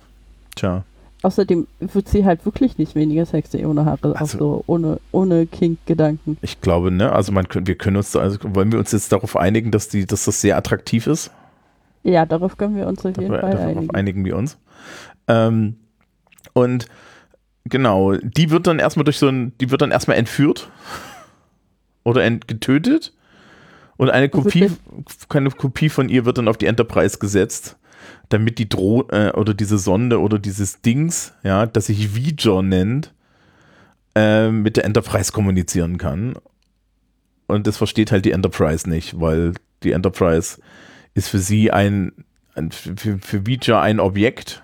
Tja. 0.56 0.84
Außerdem 1.24 1.68
wird 1.80 2.10
sie 2.10 2.26
halt 2.26 2.46
wirklich 2.46 2.78
nicht 2.80 2.96
weniger 2.96 3.26
sexy 3.26 3.64
ohne 3.66 3.86
Haare, 3.86 4.16
Also- 4.20 4.38
so 4.38 4.64
ohne, 4.68 5.00
ohne 5.12 5.46
Kink-Gedanken. 5.46 6.38
Ich 6.42 6.62
glaube, 6.62 6.90
ne, 6.92 7.12
also 7.12 7.32
man 7.32 7.48
können, 7.48 7.68
wir 7.68 7.76
können 7.76 7.98
uns, 7.98 8.12
da- 8.12 8.22
also 8.22 8.40
wollen 8.56 8.72
wir 8.72 8.80
uns 8.80 8.92
jetzt 8.92 9.12
darauf 9.12 9.36
einigen, 9.38 9.70
dass 9.72 9.88
die, 9.88 10.06
dass 10.08 10.26
das 10.26 10.42
sehr 10.42 10.58
attraktiv 10.58 11.06
ist? 11.08 11.30
Ja, 12.04 12.26
darauf 12.26 12.58
können 12.58 12.76
wir 12.76 12.88
uns 12.88 13.06
auf 13.06 13.16
jeden 13.18 13.32
Darauf, 13.32 13.42
Fall 13.42 13.52
darauf 13.52 13.68
einigen. 13.78 13.96
einigen 13.96 14.26
wir 14.26 14.36
uns. 14.36 14.58
Ähm, 15.28 15.76
und 16.54 16.88
genau, 17.66 18.14
die 18.16 18.50
wird 18.50 18.66
dann 18.66 18.80
erstmal 18.80 19.04
durch 19.04 19.20
so 19.20 19.28
ein, 19.28 19.54
die 19.62 19.70
wird 19.70 19.84
dann 19.84 19.92
erstmal 19.92 20.18
entführt 20.18 20.70
oder 22.04 22.24
ent 22.24 22.48
getötet 22.48 23.14
und 23.98 24.10
eine 24.10 24.30
Kopie, 24.30 24.72
keine 25.30 25.52
Kopie 25.52 25.90
von 25.90 26.10
ihr 26.10 26.26
wird 26.26 26.40
dann 26.40 26.48
auf 26.48 26.58
die 26.58 26.66
Enterprise 26.66 27.20
gesetzt, 27.20 27.78
damit 28.34 28.60
die 28.60 28.70
Droh 28.70 29.08
äh, 29.10 29.32
oder 29.32 29.54
diese 29.54 29.78
Sonde 29.78 30.20
oder 30.20 30.40
dieses 30.40 30.82
Dings, 30.82 31.34
ja, 31.44 31.66
das 31.66 31.88
sich 31.88 32.16
Voyager 32.16 32.62
nennt, 32.62 33.14
äh, 34.16 34.50
mit 34.50 34.78
der 34.78 34.86
Enterprise 34.86 35.32
kommunizieren 35.32 35.98
kann. 35.98 36.36
Und 37.48 37.68
das 37.68 37.78
versteht 37.78 38.12
halt 38.12 38.26
die 38.26 38.32
Enterprise 38.32 38.90
nicht, 38.90 39.20
weil 39.20 39.54
die 39.84 39.92
Enterprise 39.92 40.60
ist 41.14 41.28
für 41.28 41.40
sie 41.40 41.72
ein, 41.72 42.14
ein 42.56 42.72
für, 42.72 43.18
für 43.20 43.46
Voyager 43.46 43.82
ein 43.82 44.00
Objekt, 44.00 44.64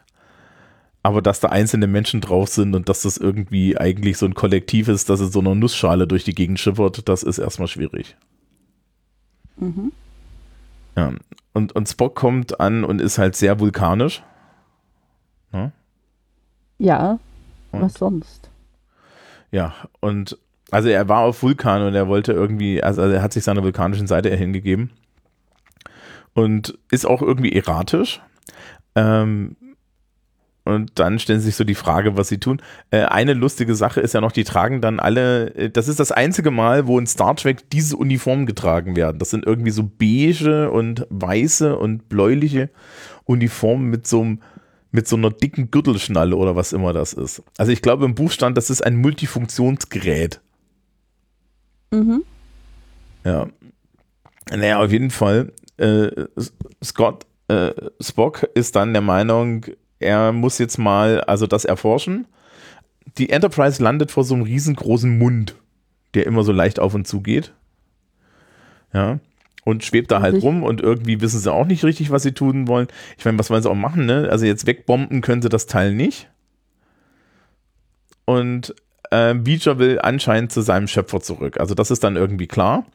aber 1.03 1.21
dass 1.21 1.39
da 1.39 1.49
einzelne 1.49 1.87
Menschen 1.87 2.21
drauf 2.21 2.49
sind 2.49 2.75
und 2.75 2.89
dass 2.89 3.01
das 3.01 3.17
irgendwie 3.17 3.77
eigentlich 3.77 4.17
so 4.17 4.25
ein 4.25 4.33
Kollektiv 4.33 4.87
ist, 4.87 5.09
das 5.09 5.19
in 5.19 5.31
so 5.31 5.39
einer 5.39 5.55
Nussschale 5.55 6.07
durch 6.07 6.23
die 6.23 6.35
Gegend 6.35 6.59
schippert, 6.59 7.07
das 7.09 7.23
ist 7.23 7.37
erstmal 7.37 7.67
schwierig. 7.67 8.15
Mhm. 9.57 9.91
Ja. 10.97 11.13
Und, 11.53 11.71
und 11.73 11.87
Spock 11.87 12.15
kommt 12.15 12.59
an 12.59 12.83
und 12.83 12.99
ist 13.01 13.17
halt 13.17 13.35
sehr 13.37 13.59
vulkanisch. 13.61 14.21
Ja, 16.79 17.17
Und- 17.71 17.81
was 17.81 17.95
sonst? 17.95 18.49
Ja, 19.51 19.73
und 19.99 20.37
also 20.69 20.89
er 20.89 21.07
war 21.09 21.21
auf 21.21 21.41
Vulkan 21.41 21.81
und 21.81 21.95
er 21.95 22.07
wollte 22.07 22.33
irgendwie, 22.33 22.83
also 22.83 23.01
er 23.01 23.21
hat 23.23 23.33
sich 23.33 23.43
seiner 23.43 23.63
vulkanischen 23.63 24.05
Seite 24.05 24.29
hingegeben 24.35 24.91
und 26.33 26.77
ist 26.91 27.05
auch 27.07 27.21
irgendwie 27.23 27.53
erratisch. 27.53 28.21
Ähm, 28.95 29.55
und 30.67 30.91
dann 30.99 31.19
stellen 31.19 31.39
sie 31.39 31.47
sich 31.47 31.55
so 31.55 31.63
die 31.63 31.75
Frage, 31.75 32.17
was 32.17 32.27
sie 32.27 32.39
tun. 32.39 32.61
Äh, 32.91 33.03
eine 33.03 33.33
lustige 33.33 33.75
Sache 33.75 34.01
ist 34.01 34.13
ja 34.13 34.21
noch, 34.21 34.31
die 34.31 34.43
tragen 34.43 34.81
dann 34.81 34.99
alle, 34.99 35.55
äh, 35.55 35.69
das 35.69 35.87
ist 35.87 35.99
das 35.99 36.11
einzige 36.11 36.51
Mal, 36.51 36.87
wo 36.87 36.99
in 36.99 37.07
Star 37.07 37.35
Trek 37.35 37.69
diese 37.69 37.97
Uniformen 37.97 38.45
getragen 38.45 38.95
werden. 38.95 39.19
Das 39.19 39.29
sind 39.29 39.45
irgendwie 39.45 39.71
so 39.71 39.83
beige 39.83 40.69
und 40.71 41.07
weiße 41.09 41.77
und 41.77 42.09
bläuliche 42.09 42.69
Uniformen 43.25 43.89
mit 43.89 44.07
so 44.07 44.21
einem 44.21 44.41
mit 44.91 45.07
so 45.07 45.17
einer 45.17 45.29
dicken 45.29 45.69
Gürtelschnalle 45.69 46.35
oder 46.35 46.55
was 46.55 46.73
immer 46.73 46.93
das 46.93 47.13
ist. 47.13 47.43
Also 47.57 47.71
ich 47.71 47.81
glaube 47.81 48.05
im 48.05 48.15
Buch 48.15 48.31
stand, 48.31 48.57
das 48.57 48.69
ist 48.69 48.81
ein 48.81 48.95
Multifunktionsgerät. 48.95 50.39
Mhm. 51.91 52.23
Ja. 53.25 53.47
Naja, 54.49 54.81
auf 54.81 54.91
jeden 54.91 55.11
Fall. 55.11 55.51
Äh, 55.77 56.09
Scott, 56.83 57.25
äh, 57.47 57.73
Spock 58.01 58.43
ist 58.55 58.75
dann 58.75 58.93
der 58.93 59.01
Meinung, 59.01 59.65
er 59.99 60.31
muss 60.31 60.57
jetzt 60.57 60.77
mal 60.77 61.21
also 61.21 61.47
das 61.47 61.65
erforschen. 61.65 62.27
Die 63.17 63.29
Enterprise 63.29 63.81
landet 63.81 64.11
vor 64.11 64.23
so 64.23 64.35
einem 64.35 64.43
riesengroßen 64.43 65.17
Mund, 65.17 65.55
der 66.13 66.25
immer 66.25 66.43
so 66.43 66.51
leicht 66.51 66.79
auf 66.79 66.93
und 66.93 67.07
zu 67.07 67.21
geht. 67.21 67.53
Ja. 68.93 69.19
Und 69.63 69.83
schwebt 69.83 70.11
da 70.11 70.21
halt 70.21 70.41
rum 70.41 70.63
und 70.63 70.79
irgendwie 70.79 71.19
wissen 71.19 71.39
sie 71.39 71.51
auch 71.51 71.65
nicht 71.65 71.83
richtig, 71.83 72.09
was 72.09 72.23
sie 72.23 72.31
tun 72.31 72.67
wollen. 72.67 72.87
Ich 73.17 73.25
meine, 73.25 73.37
was 73.37 73.49
wollen 73.49 73.61
sie 73.61 73.69
auch 73.69 73.75
machen, 73.75 74.05
ne? 74.05 74.29
Also 74.31 74.45
jetzt 74.45 74.65
wegbomben 74.65 75.21
können 75.21 75.41
sie 75.41 75.49
das 75.49 75.65
Teil 75.65 75.93
nicht. 75.93 76.29
Und 78.23 78.73
äh, 79.11 79.33
Beecher 79.33 79.77
will 79.77 79.99
anscheinend 79.99 80.51
zu 80.51 80.61
seinem 80.61 80.87
Schöpfer 80.87 81.19
zurück. 81.19 81.59
Also 81.59 81.75
das 81.75 81.91
ist 81.91 82.03
dann 82.03 82.15
irgendwie 82.15 82.47
klar. 82.47 82.85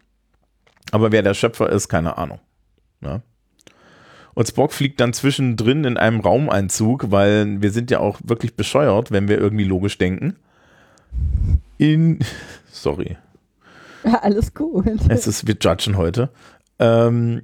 Aber 0.92 1.12
wer 1.12 1.23
der 1.23 1.35
Schöpfer 1.35 1.68
ist, 1.71 1.88
keine 1.88 2.16
Ahnung. 2.18 2.40
Ja. 3.00 3.21
Und 4.34 4.48
Spock 4.48 4.72
fliegt 4.72 5.00
dann 5.00 5.12
zwischendrin 5.12 5.84
in 5.84 5.96
einem 5.96 6.20
Raumanzug, 6.20 7.10
weil 7.10 7.60
wir 7.60 7.70
sind 7.70 7.90
ja 7.90 8.00
auch 8.00 8.18
wirklich 8.24 8.54
bescheuert, 8.54 9.10
wenn 9.10 9.28
wir 9.28 9.38
irgendwie 9.38 9.64
logisch 9.64 9.98
denken. 9.98 10.36
In, 11.78 12.20
sorry, 12.70 13.16
Alles 14.22 14.54
gut. 14.54 14.86
es 15.08 15.26
ist, 15.26 15.46
wir 15.46 15.56
judgen 15.60 15.96
heute. 15.96 16.30
Ähm, 16.78 17.42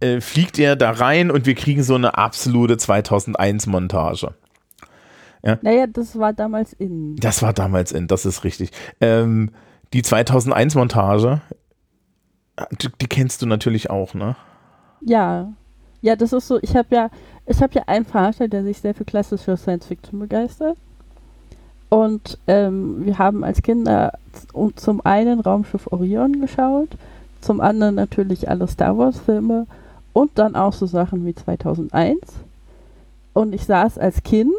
äh, 0.00 0.20
fliegt 0.20 0.58
er 0.58 0.76
da 0.76 0.90
rein 0.90 1.30
und 1.30 1.46
wir 1.46 1.54
kriegen 1.54 1.82
so 1.82 1.94
eine 1.94 2.16
absolute 2.16 2.74
2001-Montage. 2.74 4.34
Naja, 5.42 5.86
das 5.86 6.18
war 6.18 6.34
damals 6.34 6.74
in. 6.74 7.16
Das 7.16 7.42
war 7.42 7.54
damals 7.54 7.92
in, 7.92 8.08
das 8.08 8.26
ist 8.26 8.44
richtig. 8.44 8.72
Ähm, 9.00 9.50
die 9.94 10.02
2001-Montage, 10.02 11.40
die, 12.82 12.88
die 13.00 13.06
kennst 13.06 13.40
du 13.40 13.46
natürlich 13.46 13.88
auch, 13.88 14.12
ne? 14.12 14.36
Ja. 15.00 15.52
Ja, 16.02 16.16
das 16.16 16.32
ist 16.32 16.48
so, 16.48 16.58
ich 16.62 16.74
habe 16.76 16.94
ja, 16.94 17.10
ich 17.46 17.60
habe 17.62 17.74
ja 17.74 17.82
einen 17.86 18.04
Vater, 18.04 18.48
der 18.48 18.64
sich 18.64 18.80
sehr 18.80 18.94
für 18.94 19.04
klassische 19.04 19.56
Science 19.56 19.86
Fiction 19.86 20.18
begeistert. 20.18 20.76
Und 21.90 22.38
ähm, 22.46 23.04
wir 23.04 23.18
haben 23.18 23.42
als 23.42 23.62
Kinder 23.62 24.12
zum 24.76 25.04
einen 25.04 25.40
Raumschiff 25.40 25.88
Orion 25.88 26.40
geschaut, 26.40 26.88
zum 27.40 27.60
anderen 27.60 27.96
natürlich 27.96 28.48
alle 28.48 28.68
Star 28.68 28.96
Wars 28.96 29.18
Filme 29.18 29.66
und 30.12 30.30
dann 30.36 30.54
auch 30.54 30.72
so 30.72 30.86
Sachen 30.86 31.26
wie 31.26 31.34
2001. 31.34 32.20
Und 33.32 33.54
ich 33.54 33.64
saß 33.64 33.98
als 33.98 34.22
Kind 34.22 34.52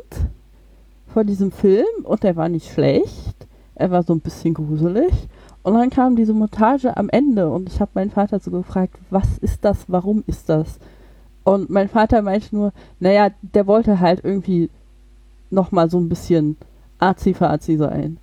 vor 1.13 1.23
diesem 1.23 1.51
Film 1.51 1.85
und 2.03 2.23
der 2.23 2.35
war 2.35 2.49
nicht 2.49 2.71
schlecht. 2.71 3.35
Er 3.75 3.91
war 3.91 4.03
so 4.03 4.13
ein 4.13 4.19
bisschen 4.19 4.53
gruselig. 4.53 5.13
Und 5.63 5.75
dann 5.75 5.89
kam 5.89 6.15
diese 6.15 6.33
Montage 6.33 6.97
am 6.97 7.09
Ende 7.09 7.49
und 7.49 7.69
ich 7.69 7.79
habe 7.79 7.91
meinen 7.93 8.11
Vater 8.11 8.39
so 8.39 8.51
gefragt, 8.51 8.97
was 9.09 9.37
ist 9.39 9.63
das, 9.63 9.85
warum 9.87 10.23
ist 10.27 10.49
das? 10.49 10.79
Und 11.43 11.69
mein 11.69 11.89
Vater 11.89 12.21
meinte 12.21 12.55
nur, 12.55 12.73
naja, 12.99 13.31
der 13.41 13.67
wollte 13.67 13.99
halt 13.99 14.23
irgendwie 14.23 14.69
nochmal 15.49 15.89
so 15.89 15.99
ein 15.99 16.09
bisschen 16.09 16.57
arzi-fazi 16.99 17.77
sein. 17.77 18.17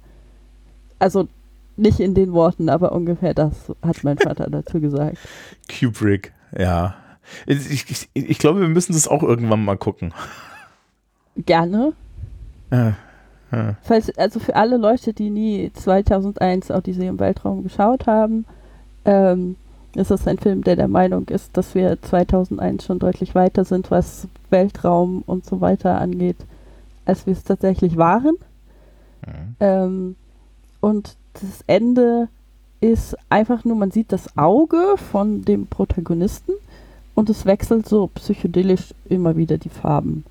Also 0.99 1.29
nicht 1.77 2.01
in 2.01 2.15
den 2.15 2.33
Worten, 2.33 2.69
aber 2.69 2.93
ungefähr 2.93 3.35
das 3.35 3.73
hat 3.83 4.05
mein 4.05 4.19
Vater 4.19 4.49
dazu 4.51 4.81
gesagt. 4.81 5.19
Kubrick, 5.69 6.33
ja. 6.57 6.95
Ich, 7.47 7.91
ich, 7.91 8.09
ich 8.15 8.39
glaube, 8.39 8.61
wir 8.61 8.69
müssen 8.69 8.95
das 8.95 9.07
auch 9.07 9.23
irgendwann 9.23 9.65
mal 9.65 9.77
gucken. 9.77 10.15
Gerne. 11.37 11.93
Ja, 12.71 12.97
ja. 13.53 13.77
Falls, 13.83 14.17
also 14.19 14.41
für 14.41 14.57
alle 14.57 14.77
Leute, 14.77 15.13
die 15.13 15.31
nie 15.31 15.71
2001 15.73 16.71
Odyssee 16.71 17.07
im 17.07 17.21
Weltraum 17.21 17.63
geschaut 17.63 18.07
haben, 18.07 18.45
ähm, 19.05 19.57
ist 19.95 20.11
das 20.11 20.27
ein 20.27 20.39
Film, 20.39 20.63
der 20.63 20.77
der 20.77 20.89
Meinung 20.89 21.29
ist, 21.29 21.57
dass 21.57 21.75
wir 21.75 22.01
2001 22.01 22.85
schon 22.85 22.99
deutlich 22.99 23.35
weiter 23.35 23.65
sind, 23.65 23.91
was 23.91 24.29
Weltraum 24.51 25.23
und 25.27 25.45
so 25.45 25.61
weiter 25.61 26.01
angeht, 26.01 26.37
als 27.05 27.27
wir 27.27 27.33
es 27.33 27.45
tatsächlich 27.45 27.97
waren. 27.97 28.37
Mhm. 29.27 29.57
Ähm, 29.61 30.17
und 30.81 31.17
das 31.35 31.65
Ende 31.67 32.29
ist 32.81 33.17
einfach 33.29 33.65
nur, 33.65 33.77
man 33.77 33.91
sieht 33.91 34.13
das 34.13 34.37
Auge 34.37 34.97
von 35.11 35.45
dem 35.45 35.67
Protagonisten 35.67 36.53
und 37.15 37.29
es 37.31 37.47
wechselt 37.47 37.89
so 37.89 38.09
psychedelisch 38.15 38.95
immer 39.09 39.37
wieder 39.37 39.59
die 39.59 39.71
Farben. 39.71 40.25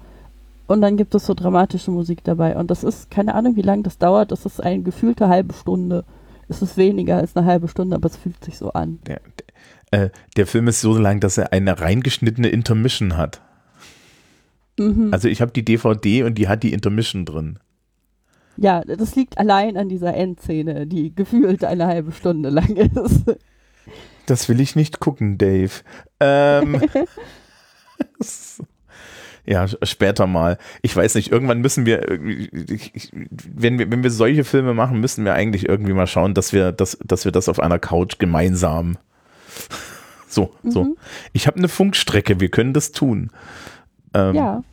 Und 0.67 0.81
dann 0.81 0.97
gibt 0.97 1.15
es 1.15 1.25
so 1.25 1.33
dramatische 1.33 1.91
Musik 1.91 2.23
dabei. 2.23 2.57
Und 2.57 2.69
das 2.69 2.83
ist, 2.83 3.09
keine 3.09 3.35
Ahnung, 3.35 3.55
wie 3.55 3.61
lange 3.61 3.83
das 3.83 3.97
dauert. 3.97 4.31
Das 4.31 4.45
ist 4.45 4.61
eine 4.61 4.83
gefühlte 4.83 5.29
halbe 5.29 5.53
Stunde. 5.53 6.03
Es 6.49 6.61
ist 6.61 6.77
weniger 6.77 7.17
als 7.17 7.35
eine 7.35 7.45
halbe 7.45 7.67
Stunde, 7.67 7.95
aber 7.95 8.07
es 8.07 8.17
fühlt 8.17 8.43
sich 8.43 8.57
so 8.57 8.71
an. 8.73 8.99
Der, 9.07 9.21
äh, 9.91 10.09
der 10.35 10.47
Film 10.47 10.67
ist 10.67 10.81
so 10.81 10.97
lang, 10.97 11.19
dass 11.19 11.37
er 11.37 11.53
eine 11.53 11.79
reingeschnittene 11.79 12.49
Intermission 12.49 13.17
hat. 13.17 13.41
Mhm. 14.77 15.09
Also 15.11 15.27
ich 15.27 15.41
habe 15.41 15.51
die 15.51 15.65
DVD 15.65 16.23
und 16.23 16.35
die 16.35 16.47
hat 16.47 16.63
die 16.63 16.73
Intermission 16.73 17.25
drin. 17.25 17.59
ja, 18.57 18.81
das 18.81 19.15
liegt 19.15 19.37
allein 19.37 19.77
an 19.77 19.89
dieser 19.89 20.13
Endszene, 20.13 20.87
die 20.87 21.15
gefühlt 21.15 21.63
eine 21.63 21.87
halbe 21.87 22.11
Stunde 22.11 22.49
lang 22.49 22.75
ist. 22.75 23.23
Das 24.25 24.49
will 24.49 24.59
ich 24.59 24.75
nicht 24.75 24.99
gucken, 24.99 25.37
Dave. 25.37 25.71
Ähm, 26.19 26.81
ja, 29.45 29.65
später 29.83 30.27
mal. 30.27 30.57
Ich 30.81 30.95
weiß 30.95 31.15
nicht, 31.15 31.31
irgendwann 31.31 31.61
müssen 31.61 31.85
wir, 31.85 32.01
wenn 32.09 33.79
wir, 33.79 33.89
wenn 33.89 34.03
wir 34.03 34.11
solche 34.11 34.43
Filme 34.43 34.73
machen, 34.73 34.99
müssen 34.99 35.23
wir 35.23 35.33
eigentlich 35.33 35.69
irgendwie 35.69 35.93
mal 35.93 36.07
schauen, 36.07 36.33
dass 36.33 36.51
wir, 36.51 36.73
das, 36.73 36.97
dass 37.05 37.23
wir 37.23 37.31
das 37.31 37.47
auf 37.47 37.61
einer 37.61 37.79
Couch 37.79 38.19
gemeinsam. 38.19 38.97
So, 40.29 40.51
so. 40.63 40.83
Mhm. 40.83 40.97
Ich 41.31 41.47
habe 41.47 41.57
eine 41.57 41.69
Funkstrecke, 41.69 42.41
wir 42.41 42.49
können 42.49 42.73
das 42.73 42.91
tun. 42.91 43.31
Ähm, 44.13 44.35
Ja, 44.35 44.63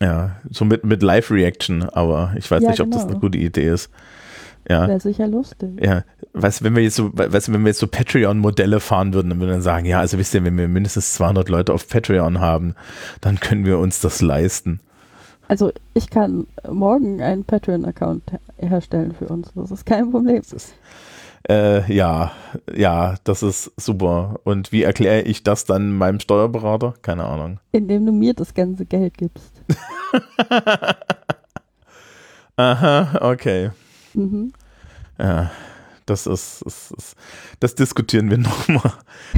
Ja, 0.00 0.36
so 0.48 0.64
mit, 0.64 0.84
mit 0.84 1.02
Live-Reaction, 1.02 1.82
aber 1.82 2.32
ich 2.36 2.48
weiß 2.48 2.62
Ja, 2.62 2.70
nicht, 2.70 2.80
ob 2.80 2.90
das 2.92 3.02
genau. 3.02 3.12
eine 3.12 3.20
gute 3.20 3.36
Idee 3.36 3.68
ist. 3.68 3.90
Ja. 4.68 4.86
Wäre 4.86 5.00
sicher 5.00 5.26
lustig. 5.26 5.70
Ja, 5.84 6.04
weißt 6.34 6.60
du, 6.60 6.64
wenn 6.64 6.76
wir 6.76 6.82
jetzt 6.84 6.94
so, 6.96 7.10
weißt 7.12 7.48
du, 7.48 7.52
wenn 7.52 7.62
wir 7.62 7.68
jetzt 7.70 7.80
so 7.80 7.88
Patreon-Modelle 7.88 8.78
fahren 8.78 9.12
würden, 9.12 9.30
dann 9.30 9.40
würden 9.40 9.54
wir 9.54 9.60
sagen, 9.62 9.86
ja, 9.86 9.98
also 9.98 10.18
wisst 10.18 10.34
ihr, 10.34 10.44
wenn 10.44 10.56
wir 10.56 10.68
mindestens 10.68 11.14
200 11.14 11.48
Leute 11.48 11.72
auf 11.72 11.88
Patreon 11.88 12.38
haben, 12.40 12.74
dann 13.20 13.40
können 13.40 13.64
wir 13.64 13.78
uns 13.78 14.00
das 14.00 14.20
leisten. 14.22 14.80
Also 15.48 15.72
ich 15.94 16.10
kann 16.10 16.46
morgen 16.70 17.20
einen 17.20 17.44
Patreon-Account 17.44 18.30
her 18.30 18.40
herstellen 18.58 19.14
für 19.18 19.26
uns. 19.26 19.50
Das 19.54 19.72
ist 19.72 19.84
kein 19.84 20.12
Problem. 20.12 20.36
Das 20.36 20.52
ist, 20.52 20.74
äh, 21.48 21.92
ja, 21.92 22.32
ja, 22.74 23.16
das 23.24 23.42
ist 23.42 23.72
super. 23.76 24.40
Und 24.44 24.72
wie 24.72 24.82
erkläre 24.82 25.22
ich 25.22 25.42
das 25.42 25.64
dann 25.64 25.92
meinem 25.92 26.20
Steuerberater? 26.20 26.94
Keine 27.02 27.24
Ahnung. 27.24 27.60
Indem 27.72 28.06
du 28.06 28.12
mir 28.12 28.34
das 28.34 28.54
ganze 28.54 28.84
Geld 28.84 29.16
gibst. 29.16 29.52
Aha, 32.56 33.18
okay. 33.22 33.70
Mhm. 34.14 34.52
Ja, 35.18 35.50
das 36.06 36.26
ist, 36.26 36.62
ist, 36.62 36.92
ist 36.92 37.16
das 37.60 37.74
diskutieren 37.74 38.30
wir 38.30 38.38
nochmal. 38.38 38.92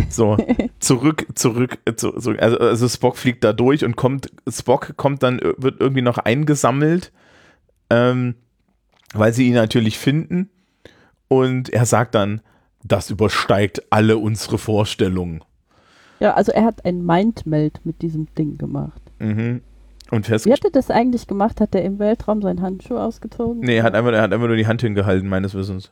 So, 0.09 0.37
zurück, 0.81 1.27
zurück, 1.35 1.79
zu, 1.97 2.19
so, 2.19 2.33
also, 2.33 2.59
also 2.59 2.89
Spock 2.89 3.17
fliegt 3.17 3.45
da 3.45 3.53
durch 3.53 3.85
und 3.85 3.95
kommt, 3.97 4.31
Spock 4.49 4.97
kommt 4.97 5.23
dann, 5.23 5.41
wird 5.59 5.81
irgendwie 5.81 6.03
noch 6.03 6.19
eingesammelt, 6.19 7.13
ähm, 7.91 8.35
weil 9.13 9.33
sie 9.33 9.49
ihn 9.49 9.55
natürlich 9.55 9.99
finden. 9.99 10.51
Und 11.33 11.71
er 11.71 11.87
sagt 11.87 12.15
dann, 12.15 12.43
das 12.85 13.09
übersteigt 13.09 13.83
alle 13.89 14.19
unsere 14.19 14.59
Vorstellungen. 14.59 15.43
Ja, 16.21 16.35
also 16.35 16.53
er 16.53 16.65
hat 16.65 16.85
ein 16.85 17.07
Mindmeld 17.07 17.81
mit 17.85 18.03
diesem 18.03 18.27
Ding 18.35 18.59
gemacht. 18.59 19.01
Mhm. 19.19 19.63
Und 20.11 20.29
Wie 20.29 20.53
hat 20.53 20.63
er 20.63 20.71
das 20.71 20.91
eigentlich 20.91 21.27
gemacht? 21.27 21.59
Hat 21.63 21.75
er 21.75 21.83
im 21.85 21.99
Weltraum 21.99 22.43
seinen 22.43 22.61
Handschuh 22.61 22.99
ausgezogen? 22.99 23.61
Nee, 23.61 23.79
er 23.79 23.83
hat, 23.83 23.95
einfach, 23.95 24.13
er 24.13 24.21
hat 24.21 24.33
einfach 24.35 24.47
nur 24.47 24.57
die 24.57 24.67
Hand 24.67 24.83
hingehalten, 24.83 25.27
meines 25.27 25.55
Wissens. 25.55 25.91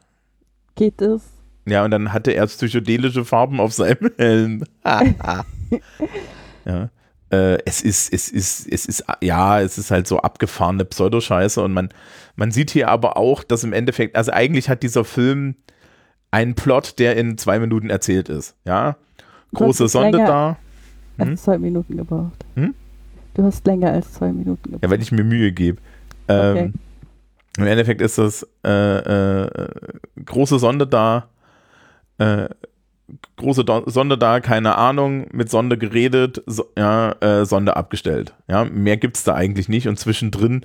Geht 0.74 1.00
es? 1.00 1.22
Ja, 1.64 1.86
und 1.86 1.90
dann 1.90 2.12
hatte 2.12 2.32
er 2.32 2.46
psychedelische 2.46 3.24
Farben 3.24 3.60
auf 3.60 3.72
seinem 3.72 4.10
Helm. 4.18 4.64
ja. 6.66 6.90
Äh, 7.30 7.58
es 7.64 7.80
ist, 7.82 8.12
es 8.12 8.28
ist, 8.28 8.66
es 8.66 8.86
ist, 8.86 9.04
ja, 9.20 9.60
es 9.60 9.78
ist 9.78 9.90
halt 9.90 10.06
so 10.06 10.18
abgefahrene 10.18 10.84
Pseudoscheiße 10.84 11.62
und 11.62 11.72
man, 11.72 11.90
man 12.36 12.50
sieht 12.50 12.70
hier 12.70 12.88
aber 12.88 13.16
auch, 13.16 13.44
dass 13.44 13.62
im 13.62 13.72
Endeffekt, 13.72 14.16
also 14.16 14.32
eigentlich 14.32 14.68
hat 14.68 14.82
dieser 14.82 15.04
Film 15.04 15.54
einen 16.32 16.54
Plot, 16.54 16.98
der 16.98 17.16
in 17.16 17.38
zwei 17.38 17.58
Minuten 17.58 17.90
erzählt 17.90 18.28
ist. 18.28 18.56
Ja. 18.64 18.96
Große 19.54 19.88
Sonde 19.88 20.18
da. 20.18 20.56
Hm? 21.18 21.36
zwei 21.36 21.58
Minuten 21.58 21.96
gebraucht. 21.96 22.44
Hm? 22.54 22.74
Du 23.34 23.44
hast 23.44 23.66
länger 23.66 23.92
als 23.92 24.12
zwei 24.14 24.32
Minuten 24.32 24.62
gebraucht. 24.62 24.82
Ja, 24.82 24.90
weil 24.90 25.02
ich 25.02 25.12
mir 25.12 25.24
Mühe 25.24 25.52
gebe. 25.52 25.80
Ähm, 26.28 26.74
Im 27.56 27.66
Endeffekt 27.66 28.00
ist 28.00 28.18
das 28.18 28.46
äh, 28.64 29.42
äh, 29.42 29.68
große 30.24 30.58
Sonde 30.58 30.86
da, 30.86 31.28
äh, 32.18 32.48
große 33.36 33.64
Do 33.64 33.82
Sonde 33.86 34.16
da, 34.18 34.40
keine 34.40 34.76
Ahnung, 34.76 35.26
mit 35.32 35.50
Sonde 35.50 35.78
geredet, 35.78 36.42
so, 36.46 36.66
ja, 36.76 37.12
äh, 37.20 37.44
Sonde 37.44 37.76
abgestellt. 37.76 38.34
Ja, 38.48 38.64
mehr 38.64 38.96
gibt 38.96 39.16
es 39.16 39.24
da 39.24 39.34
eigentlich 39.34 39.68
nicht 39.68 39.88
und 39.88 39.98
zwischendrin 39.98 40.62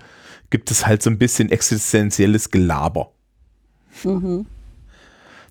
gibt 0.49 0.71
es 0.71 0.85
halt 0.85 1.01
so 1.03 1.09
ein 1.09 1.17
bisschen 1.17 1.49
existenzielles 1.51 2.51
Gelaber, 2.51 3.09
Mhm. 4.03 4.45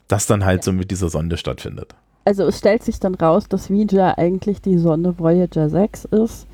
das 0.08 0.26
dann 0.26 0.44
halt 0.44 0.62
so 0.64 0.72
mit 0.72 0.90
dieser 0.90 1.08
Sonde 1.08 1.36
stattfindet. 1.36 1.94
Also 2.24 2.44
es 2.44 2.58
stellt 2.58 2.82
sich 2.82 3.00
dann 3.00 3.14
raus, 3.14 3.48
dass 3.48 3.70
Ouija 3.70 4.14
eigentlich 4.16 4.62
die 4.62 4.78
Sonde 4.78 5.18
Voyager 5.18 5.68
6 5.68 6.06
ist. 6.06 6.46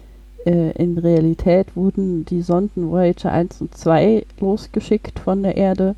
Äh, 0.47 0.71
in 0.73 0.99
Realität 0.99 1.77
wurden 1.77 2.25
die 2.25 2.43
Sonden 2.43 2.91
Voyager 2.91 3.31
1 3.31 3.61
und 3.61 3.77
2 3.77 4.25
losgeschickt 4.41 5.19
von 5.19 5.43
der 5.43 5.57
Erde. 5.57 5.95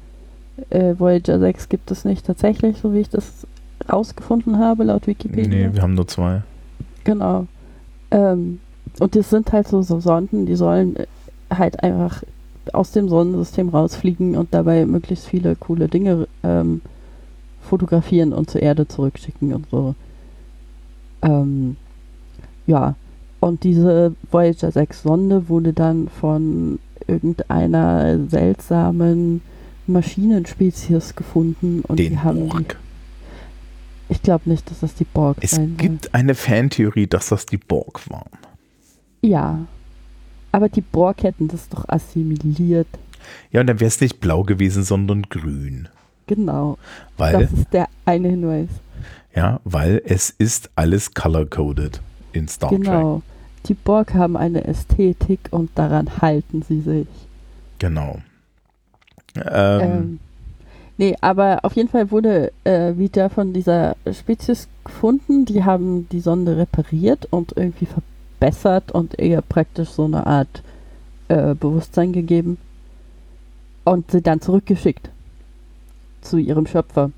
Äh, 0.71 0.95
Voyager 0.99 1.39
6 1.39 1.69
gibt 1.69 1.91
es 1.91 2.05
nicht 2.05 2.27
tatsächlich, 2.27 2.77
so 2.79 2.93
wie 2.93 3.01
ich 3.01 3.09
das 3.09 3.47
rausgefunden 3.91 4.59
habe, 4.59 4.85
laut 4.85 5.07
Wikipedia. 5.07 5.69
Nee, 5.69 5.75
wir 5.75 5.83
haben 5.83 5.95
nur 5.95 6.07
zwei. 6.07 6.43
Genau. 7.05 7.47
Ähm, 8.11 8.61
und 8.99 9.17
das 9.17 9.31
sind 9.31 9.53
halt 9.53 9.69
so, 9.69 9.83
so 9.83 10.01
Sonden, 10.01 10.47
die 10.47 10.57
sollen 10.57 10.97
äh, 10.97 11.07
halt 11.51 11.83
einfach 11.83 12.23
aus 12.73 12.93
dem 12.93 13.09
Sonnensystem 13.09 13.71
rausfliegen 13.71 14.37
und 14.37 14.55
dabei 14.55 14.87
möglichst 14.87 15.27
viele 15.27 15.57
coole 15.57 15.89
Dinge 15.89 16.29
ähm, 16.43 16.81
fotografieren 17.61 18.33
und 18.33 18.51
zur 18.51 18.63
Erde 18.63 18.87
zurückschicken 18.87 19.53
und 19.55 19.67
so. 19.71 19.95
Ähm, 21.23 21.77
ja, 22.67 22.95
und 23.41 23.65
diese 23.65 24.15
Voyager 24.31 24.71
6 24.71 25.03
Sonde 25.03 25.49
wurde 25.49 25.73
dann 25.73 26.09
von 26.09 26.79
irgendeiner 27.07 28.19
seltsamen 28.29 29.43
Maschinenspezies 29.87 31.17
gefunden 31.17 31.83
und 31.87 31.99
die 31.99 32.11
Den 32.11 32.23
haben 32.23 32.49
Borg. 32.49 32.77
Ich 34.13 34.23
glaube 34.23 34.49
nicht, 34.49 34.71
dass 34.71 34.81
das 34.81 34.95
die 34.95 35.05
Borg 35.05 35.39
Es 35.41 35.53
sein 35.53 35.77
gibt 35.77 36.15
eine 36.15 36.35
Fantheorie, 36.35 37.07
dass 37.07 37.29
das 37.29 37.47
die 37.47 37.57
Borg 37.57 38.09
waren. 38.11 38.31
Ja. 39.21 39.67
Aber 40.53 40.69
die 40.69 40.81
Borg 40.83 41.23
hätten 41.23 41.49
das 41.49 41.69
doch 41.69 41.89
assimiliert. 41.89 42.87
Ja, 43.51 43.61
und 43.61 43.67
dann 43.69 43.81
wäre 43.81 43.89
es 43.89 44.01
nicht 44.01 44.21
blau 44.21 44.43
gewesen, 44.43 44.83
sondern 44.83 45.23
grün. 45.23 45.89
Genau. 46.27 46.79
Weil 47.17 47.33
Das 47.47 47.53
ist 47.53 47.73
der 47.73 47.89
eine 48.05 48.29
Hinweis. 48.29 48.69
Ja, 49.35 49.61
weil 49.65 50.03
es 50.05 50.31
ist 50.31 50.71
alles 50.77 51.15
color-coded 51.15 52.01
in 52.33 52.49
Star 52.49 52.69
Trek. 52.71 52.83
genau. 52.83 53.23
Die 53.67 53.75
Borg 53.75 54.15
haben 54.15 54.37
eine 54.37 54.65
Ästhetik 54.65 55.41
und 55.51 55.71
daran 55.77 56.21
halten 56.21 56.63
sie 56.63 56.81
sich. 56.81 57.07
Genau. 57.79 58.19
Ähm, 59.37 59.81
Ähm, 59.81 60.19
nee, 60.99 61.17
aber 61.21 61.61
auf 61.65 61.77
jeden 61.77 61.89
Fall 61.89 62.11
wurde 62.11 62.53
äh, 62.65 62.97
wieder 62.97 63.31
von 63.31 63.53
dieser 63.53 63.97
Spezies 64.11 64.69
gefunden. 64.85 65.45
Die 65.45 65.65
haben 65.65 66.09
die 66.11 66.21
Sonde 66.21 66.57
repariert 66.57 67.27
und 67.31 67.57
irgendwie 67.57 67.87
verbessert 67.87 68.93
und 68.93 69.19
ihr 69.19 69.41
praktisch 69.43 69.91
so 69.91 70.05
eine 70.05 70.27
Art 70.27 70.63
äh, 71.29 71.55
Bewusstsein 71.55 72.13
gegeben. 72.13 72.59
Und 73.85 74.11
sie 74.11 74.23
dann 74.23 74.41
zurückgeschickt 74.41 75.11
zu 76.21 76.37
ihrem 76.37 76.67
Schöpfer. 76.67 77.11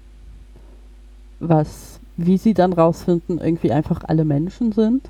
Was, 1.40 2.00
wie 2.16 2.38
sie 2.38 2.54
dann 2.54 2.72
rausfinden, 2.72 3.38
irgendwie 3.38 3.72
einfach 3.72 4.02
alle 4.04 4.24
Menschen 4.24 4.72
sind. 4.72 5.08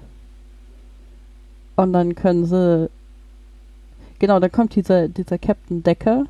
Und 1.77 1.93
dann 1.93 2.15
können 2.15 2.47
sie. 2.47 2.91
Genau, 4.19 4.41
dann 4.41 4.53
kommt 4.53 4.75
dieser, 4.75 5.09
dieser 5.09 5.39
Captain 5.39 5.83
Decker. 5.83 6.25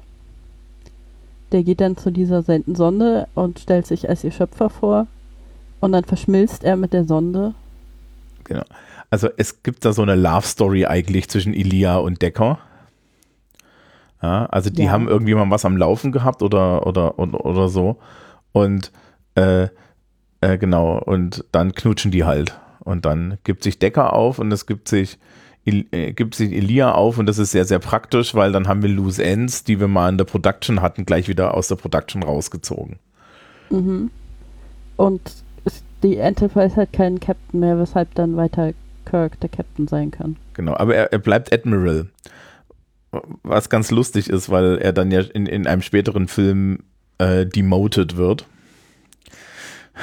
Der 1.54 1.62
geht 1.62 1.80
dann 1.80 1.96
zu 1.96 2.10
dieser 2.10 2.42
Sonde 2.42 3.28
und 3.34 3.60
stellt 3.60 3.86
sich 3.86 4.08
als 4.08 4.24
ihr 4.24 4.32
Schöpfer 4.32 4.70
vor. 4.70 5.06
Und 5.78 5.92
dann 5.92 6.02
verschmilzt 6.02 6.64
er 6.64 6.76
mit 6.76 6.92
der 6.92 7.04
Sonde. 7.04 7.54
also 9.08 9.28
es 9.36 9.62
gibt 9.62 9.84
da 9.84 9.92
so 9.92 10.02
eine 10.02 10.16
Love-Story 10.16 10.86
eigentlich 10.86 11.28
zwischen 11.28 11.54
Ilia 11.54 11.98
und 11.98 12.22
Decker. 12.22 12.58
Ja, 14.20 14.46
also 14.46 14.68
die 14.68 14.82
Ja. 14.82 14.90
haben 14.90 15.06
irgendwie 15.06 15.34
mal 15.34 15.48
was 15.48 15.64
am 15.64 15.76
Laufen 15.76 16.10
gehabt 16.10 16.42
oder, 16.42 16.88
oder, 16.88 17.20
oder, 17.20 17.44
oder 17.44 17.68
so. 17.68 17.98
Und 18.50 18.90
äh, 19.36 19.68
äh, 20.40 20.58
genau, 20.58 20.98
und 20.98 21.44
dann 21.52 21.72
knutschen 21.72 22.10
die 22.10 22.24
halt. 22.24 22.58
Und 22.80 23.04
dann 23.04 23.38
gibt 23.44 23.62
sich 23.62 23.78
Decker 23.78 24.12
auf 24.12 24.40
und 24.40 24.50
es 24.50 24.66
gibt 24.66 24.88
sich, 24.88 25.18
äh, 25.66 26.12
gibt 26.12 26.34
sich 26.34 26.52
Elia 26.52 26.92
auf 26.92 27.18
und 27.18 27.26
das 27.26 27.38
ist 27.38 27.52
sehr, 27.52 27.64
sehr 27.64 27.78
praktisch, 27.78 28.34
weil 28.34 28.52
dann 28.52 28.68
haben 28.68 28.82
wir 28.82 28.90
Loose 28.90 29.22
Ends, 29.22 29.64
die 29.64 29.80
wir 29.80 29.88
mal 29.88 30.08
in 30.10 30.18
der 30.18 30.24
Production 30.24 30.82
hatten, 30.82 31.06
gleich 31.06 31.28
wieder 31.28 31.54
aus 31.54 31.68
der 31.68 31.76
Production 31.76 32.22
rausgezogen. 32.22 32.98
Mhm. 33.70 34.10
Und 34.96 35.20
die 36.02 36.18
Enterprise 36.18 36.76
hat 36.76 36.92
keinen 36.92 37.18
Captain 37.18 37.60
mehr, 37.60 37.78
weshalb 37.78 38.14
dann 38.14 38.36
weiter 38.36 38.72
Kirk 39.06 39.40
der 39.40 39.48
Captain 39.48 39.88
sein 39.88 40.10
kann. 40.10 40.36
Genau, 40.52 40.74
aber 40.76 40.94
er, 40.94 41.12
er 41.12 41.18
bleibt 41.18 41.52
Admiral. 41.52 42.08
Was 43.42 43.70
ganz 43.70 43.90
lustig 43.90 44.28
ist, 44.28 44.50
weil 44.50 44.78
er 44.78 44.92
dann 44.92 45.10
ja 45.10 45.20
in, 45.20 45.46
in 45.46 45.66
einem 45.66 45.82
späteren 45.82 46.26
Film 46.28 46.80
äh, 47.18 47.46
demoted 47.46 48.16
wird. 48.16 48.46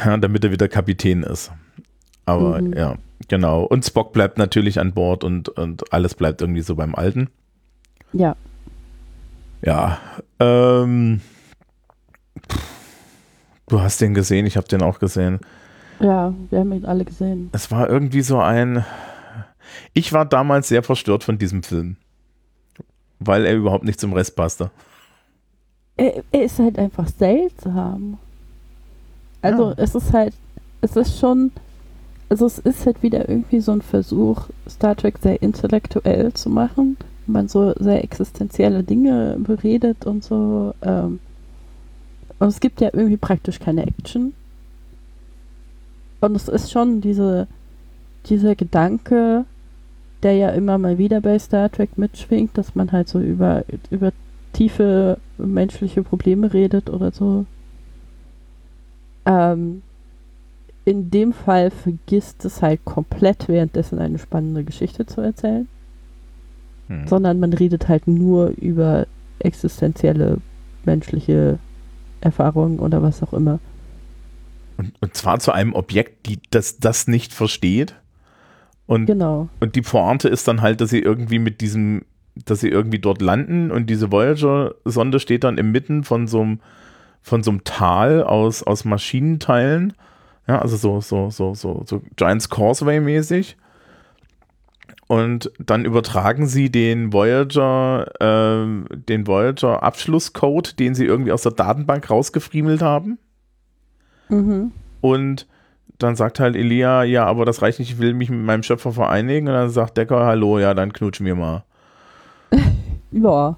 Ja, 0.06 0.18
damit 0.18 0.44
er 0.44 0.52
wieder 0.52 0.68
Kapitän 0.68 1.24
ist. 1.24 1.52
Aber 2.26 2.62
Mhm. 2.62 2.74
ja, 2.74 2.96
genau. 3.28 3.64
Und 3.64 3.86
Spock 3.86 4.14
bleibt 4.14 4.38
natürlich 4.38 4.80
an 4.80 4.94
Bord 4.94 5.24
und, 5.24 5.50
und 5.50 5.92
alles 5.94 6.16
bleibt 6.16 6.42
irgendwie 6.42 6.62
so 6.62 6.76
beim 6.76 6.96
Alten. 6.96 7.30
Ja. 8.14 8.36
Ja. 9.64 10.00
Ähm, 10.40 11.22
du 13.68 13.82
hast 13.82 14.02
den 14.02 14.14
gesehen, 14.14 14.46
ich 14.46 14.58
habe 14.58 14.68
den 14.68 14.82
auch 14.82 15.00
gesehen. 15.00 15.40
Ja, 16.00 16.34
wir 16.50 16.60
haben 16.60 16.72
ihn 16.74 16.86
alle 16.86 17.06
gesehen. 17.06 17.50
Es 17.54 17.70
war 17.72 17.90
irgendwie 17.90 18.22
so 18.22 18.40
ein. 18.40 18.84
Ich 19.94 20.12
war 20.14 20.26
damals 20.26 20.68
sehr 20.68 20.84
verstört 20.84 21.24
von 21.24 21.38
diesem 21.38 21.64
Film. 21.64 21.96
Weil 23.20 23.46
er 23.46 23.56
überhaupt 23.56 23.84
nicht 23.86 24.00
zum 24.00 24.14
Rest 24.14 24.36
passte. 24.36 24.72
Er, 25.98 26.24
er 26.32 26.44
ist 26.44 26.58
halt 26.58 26.80
einfach 26.80 27.08
seltsam. 27.08 28.18
Also 29.44 29.70
Ja. 29.70 29.76
es 29.78 29.94
ist 29.94 30.12
halt, 30.12 30.34
es 30.82 30.96
ist 30.96 31.20
schon, 31.20 31.52
also 32.32 32.46
es 32.46 32.60
ist 32.60 32.86
halt 32.86 33.04
wieder 33.04 33.28
irgendwie 33.28 33.60
so 33.60 33.74
ein 33.74 33.82
Versuch, 33.82 34.48
Star 34.68 34.96
Trek 34.96 35.18
sehr 35.22 35.42
intellektuell 35.42 36.32
zu 36.32 36.50
machen. 36.50 36.96
Man 37.28 37.50
so 37.50 37.74
sehr 37.78 38.04
existenzielle 38.06 38.84
Dinge 38.84 39.36
beredet 39.38 40.06
und 40.06 40.24
so. 40.24 40.74
Ähm, 40.82 41.20
Und 42.40 42.48
es 42.48 42.62
gibt 42.62 42.80
ja 42.80 42.90
irgendwie 42.94 43.18
praktisch 43.18 43.60
keine 43.60 43.86
Action. 43.86 44.34
Und 46.22 46.36
es 46.36 46.48
ist 46.48 46.72
schon 46.72 47.02
diese, 47.02 47.48
dieser 48.28 48.56
Gedanke, 48.56 49.44
der 50.24 50.36
ja 50.36 50.52
immer 50.52 50.78
mal 50.78 50.98
wieder 50.98 51.20
bei 51.20 51.38
Star 51.38 51.70
Trek 51.70 51.98
mitschwingt, 51.98 52.58
dass 52.58 52.76
man 52.76 52.94
halt 52.94 53.10
so 53.10 53.20
über, 53.20 53.66
über 53.90 54.14
tiefe 54.54 55.18
menschliche 55.38 56.02
Probleme 56.04 56.54
redet 56.54 56.90
oder 56.90 57.12
so. 57.12 57.46
Ähm, 59.26 59.82
in 60.86 61.12
dem 61.12 61.34
Fall 61.34 61.72
vergisst 61.72 62.44
es 62.46 62.62
halt 62.62 62.84
komplett 62.86 63.48
währenddessen 63.48 64.00
eine 64.00 64.18
spannende 64.18 64.64
Geschichte 64.64 65.06
zu 65.06 65.22
erzählen, 65.22 65.68
hm. 66.88 67.08
sondern 67.08 67.40
man 67.40 67.54
redet 67.54 67.88
halt 67.88 68.08
nur 68.08 68.50
über 68.58 69.06
existenzielle 69.40 70.38
menschliche 70.86 71.60
Erfahrungen 72.22 72.80
oder 72.80 73.02
was 73.02 73.22
auch 73.24 73.34
immer. 73.34 73.60
Und, 74.78 74.94
und 75.00 75.16
zwar 75.16 75.40
zu 75.40 75.52
einem 75.52 75.74
Objekt, 75.74 76.26
die 76.28 76.40
das, 76.50 76.80
das 76.80 77.08
nicht 77.08 77.34
versteht. 77.34 77.96
Und, 78.88 79.06
genau. 79.06 79.48
und 79.60 79.76
die 79.76 79.82
Pointe 79.82 80.28
ist 80.28 80.48
dann 80.48 80.62
halt, 80.62 80.82
dass 80.82 80.90
sie 80.90 81.00
irgendwie 81.00 81.40
mit 81.40 81.62
diesem, 81.62 82.04
dass 82.36 82.62
sie 82.62 82.70
irgendwie 82.70 83.00
dort 83.00 83.22
landen 83.22 83.72
und 83.72 83.90
diese 83.90 84.12
Voyager-Sonde 84.12 85.20
steht 85.20 85.44
dann 85.44 85.58
inmitten 85.58 86.04
von 86.04 86.28
so 86.28 86.42
einem, 86.42 86.60
von 87.22 87.44
so 87.44 87.52
einem 87.52 87.64
Tal 87.64 88.24
aus, 88.24 88.64
aus 88.64 88.84
Maschinenteilen. 88.84 89.94
Ja, 90.48 90.60
also 90.60 90.76
so, 90.76 91.02
so, 91.02 91.30
so, 91.30 91.54
so, 91.54 91.84
so 91.86 92.02
Giants 92.16 92.50
Causeway 92.50 93.00
mäßig. 93.00 93.58
Und 95.08 95.52
dann 95.60 95.84
übertragen 95.84 96.48
sie 96.48 96.72
den 96.72 97.12
Voyager, 97.12 98.06
äh, 98.22 98.96
den 98.96 99.28
Voyager 99.28 99.84
Abschlusscode, 99.84 100.80
den 100.80 100.96
sie 100.96 101.06
irgendwie 101.06 101.34
aus 101.34 101.42
der 101.42 101.52
Datenbank 101.52 102.10
rausgefriemelt 102.10 102.82
haben. 102.82 103.20
Mhm. 104.30 104.72
Und 105.02 105.48
dann 105.98 106.16
sagt 106.16 106.40
halt 106.40 106.56
Elia, 106.56 107.04
ja, 107.04 107.26
aber 107.26 107.46
das 107.46 107.62
reicht 107.62 107.80
nicht, 107.80 107.92
ich 107.92 108.00
will 108.00 108.14
mich 108.14 108.30
mit 108.30 108.40
meinem 108.40 108.64
Schöpfer 108.64 108.92
vereinigen. 108.92 109.48
Und 109.48 109.54
dann 109.54 109.70
sagt 109.70 109.98
Decker, 109.98 110.26
hallo, 110.26 110.60
ja, 110.60 110.74
dann 110.74 110.94
knutschen 110.94 111.26
wir 111.26 111.36
mal. 111.36 111.66
ja. 113.12 113.58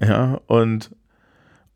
Ja, 0.00 0.40
und, 0.46 0.90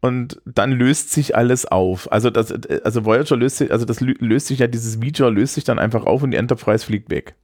und 0.03 0.43
dann 0.45 0.73
löst 0.73 1.11
sich 1.11 1.37
alles 1.37 1.65
auf. 1.65 2.11
Also 2.11 2.29
das, 2.29 2.53
also 2.83 3.05
Voyager 3.05 3.37
löst 3.37 3.59
sich, 3.59 3.71
also 3.71 3.85
das 3.85 4.01
löst 4.01 4.49
sich 4.49 4.59
ja, 4.59 4.67
dieses 4.67 4.97
Feature 4.97 5.31
löst 5.31 5.55
sich 5.55 5.63
dann 5.63 5.79
einfach 5.79 6.05
auf 6.07 6.25
und 6.25 6.33
die 6.33 6.37
Enterprise 6.37 6.85
fliegt 6.85 7.09
weg. 7.09 7.37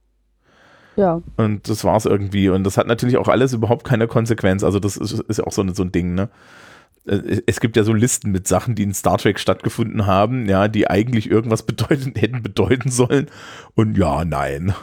Ja. 0.97 1.21
Und 1.37 1.69
das 1.69 1.85
war 1.85 1.95
es 1.95 2.05
irgendwie. 2.05 2.49
Und 2.49 2.65
das 2.65 2.77
hat 2.77 2.85
natürlich 2.85 3.15
auch 3.15 3.29
alles 3.29 3.53
überhaupt 3.53 3.85
keine 3.85 4.07
Konsequenz. 4.07 4.65
Also 4.65 4.79
das 4.81 4.97
ist, 4.97 5.13
ist 5.13 5.39
auch 5.41 5.53
so, 5.53 5.65
so 5.73 5.83
ein 5.83 5.93
Ding, 5.93 6.13
ne? 6.15 6.29
Äh, 7.05 7.41
es 7.45 7.61
gibt 7.61 7.77
ja 7.77 7.83
so 7.83 7.93
Listen 7.93 8.31
mit 8.31 8.45
Sachen, 8.45 8.75
die 8.75 8.83
in 8.83 8.93
Star 8.93 9.17
Trek 9.17 9.39
stattgefunden 9.39 10.05
haben, 10.05 10.49
ja, 10.49 10.67
die 10.67 10.89
eigentlich 10.89 11.31
irgendwas 11.31 11.63
bedeuten, 11.65 12.13
hätten 12.17 12.43
bedeuten 12.43 12.91
sollen. 12.91 13.27
Und 13.73 13.97
ja, 13.97 14.25
nein. 14.25 14.73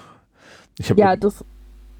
ja, 0.78 1.14
das 1.14 1.44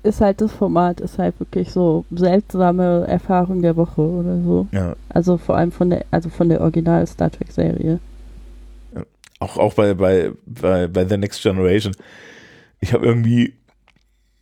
ist 0.07 0.21
halt 0.21 0.41
das 0.41 0.53
Format, 0.53 1.01
ist 1.01 1.19
halt 1.19 1.39
wirklich 1.41 1.71
so 1.71 2.05
seltsame 2.11 3.07
Erfahrung 3.07 3.63
der 3.63 3.77
Woche 3.77 4.01
oder 4.01 4.41
so. 4.43 4.69
Ja. 4.73 4.95
Also 5.09 5.37
vor 5.37 5.57
allem 5.57 5.73
von 5.73 5.91
der, 5.91 6.05
also 6.11 6.29
von 6.29 6.49
der 6.49 6.61
Original 6.61 7.07
Star 7.07 7.31
Trek 7.31 7.53
Serie. 7.53 8.01
Auch, 9.39 9.59
auch 9.59 9.75
bei, 9.75 9.95
bei, 9.95 10.33
bei, 10.47 10.87
bei 10.87 11.07
The 11.07 11.17
Next 11.19 11.43
Generation. 11.43 11.95
Ich 12.81 12.93
habe 12.93 13.05
irgendwie 13.05 13.55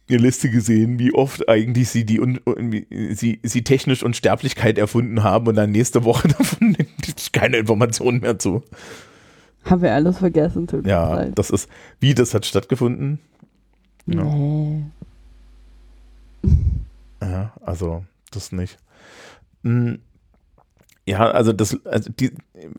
eine 0.08 0.18
Liste 0.18 0.50
gesehen, 0.50 0.98
wie 0.98 1.14
oft 1.14 1.48
eigentlich 1.48 1.88
sie 1.88 2.04
die 2.04 2.20
un, 2.20 2.38
sie, 3.12 3.40
sie 3.42 3.64
technisch 3.64 4.02
Unsterblichkeit 4.02 4.78
erfunden 4.78 5.22
haben 5.22 5.48
und 5.48 5.54
dann 5.56 5.72
nächste 5.72 6.04
Woche 6.04 6.28
davon 6.38 6.76
keine 7.32 7.56
Informationen 7.56 8.20
mehr 8.20 8.38
zu. 8.38 8.62
Haben 9.64 9.82
wir 9.82 9.92
alles 9.92 10.18
vergessen. 10.18 10.66
Tut 10.66 10.86
ja, 10.86 11.14
leid. 11.14 11.32
das 11.34 11.50
ist, 11.50 11.68
wie 12.00 12.14
das 12.14 12.34
hat 12.34 12.46
stattgefunden. 12.46 13.18
Ja. 14.06 14.22
Nee. 14.22 14.84
Ja, 17.20 17.52
also 17.60 18.04
das 18.30 18.52
nicht. 18.52 18.78
Hm. 19.62 20.00
Ja, 21.06 21.30
also 21.30 21.52
das, 21.52 21.78
also 21.84 22.10
die, 22.10 22.32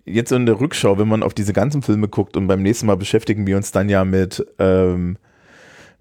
jetzt 0.04 0.32
in 0.32 0.48
der 0.48 0.60
Rückschau, 0.60 0.98
wenn 0.98 1.08
man 1.08 1.22
auf 1.22 1.36
diese 1.36 1.54
ganzen 1.54 1.84
Filme 1.84 2.08
guckt 2.08 2.36
und 2.36 2.48
beim 2.48 2.64
nächsten 2.64 2.88
Mal 2.88 2.98
beschäftigen 2.98 3.46
wir 3.46 3.56
uns 3.56 3.72
dann 3.72 3.88
ja 3.88 4.04
mit 4.04 4.46
ähm, 4.58 5.18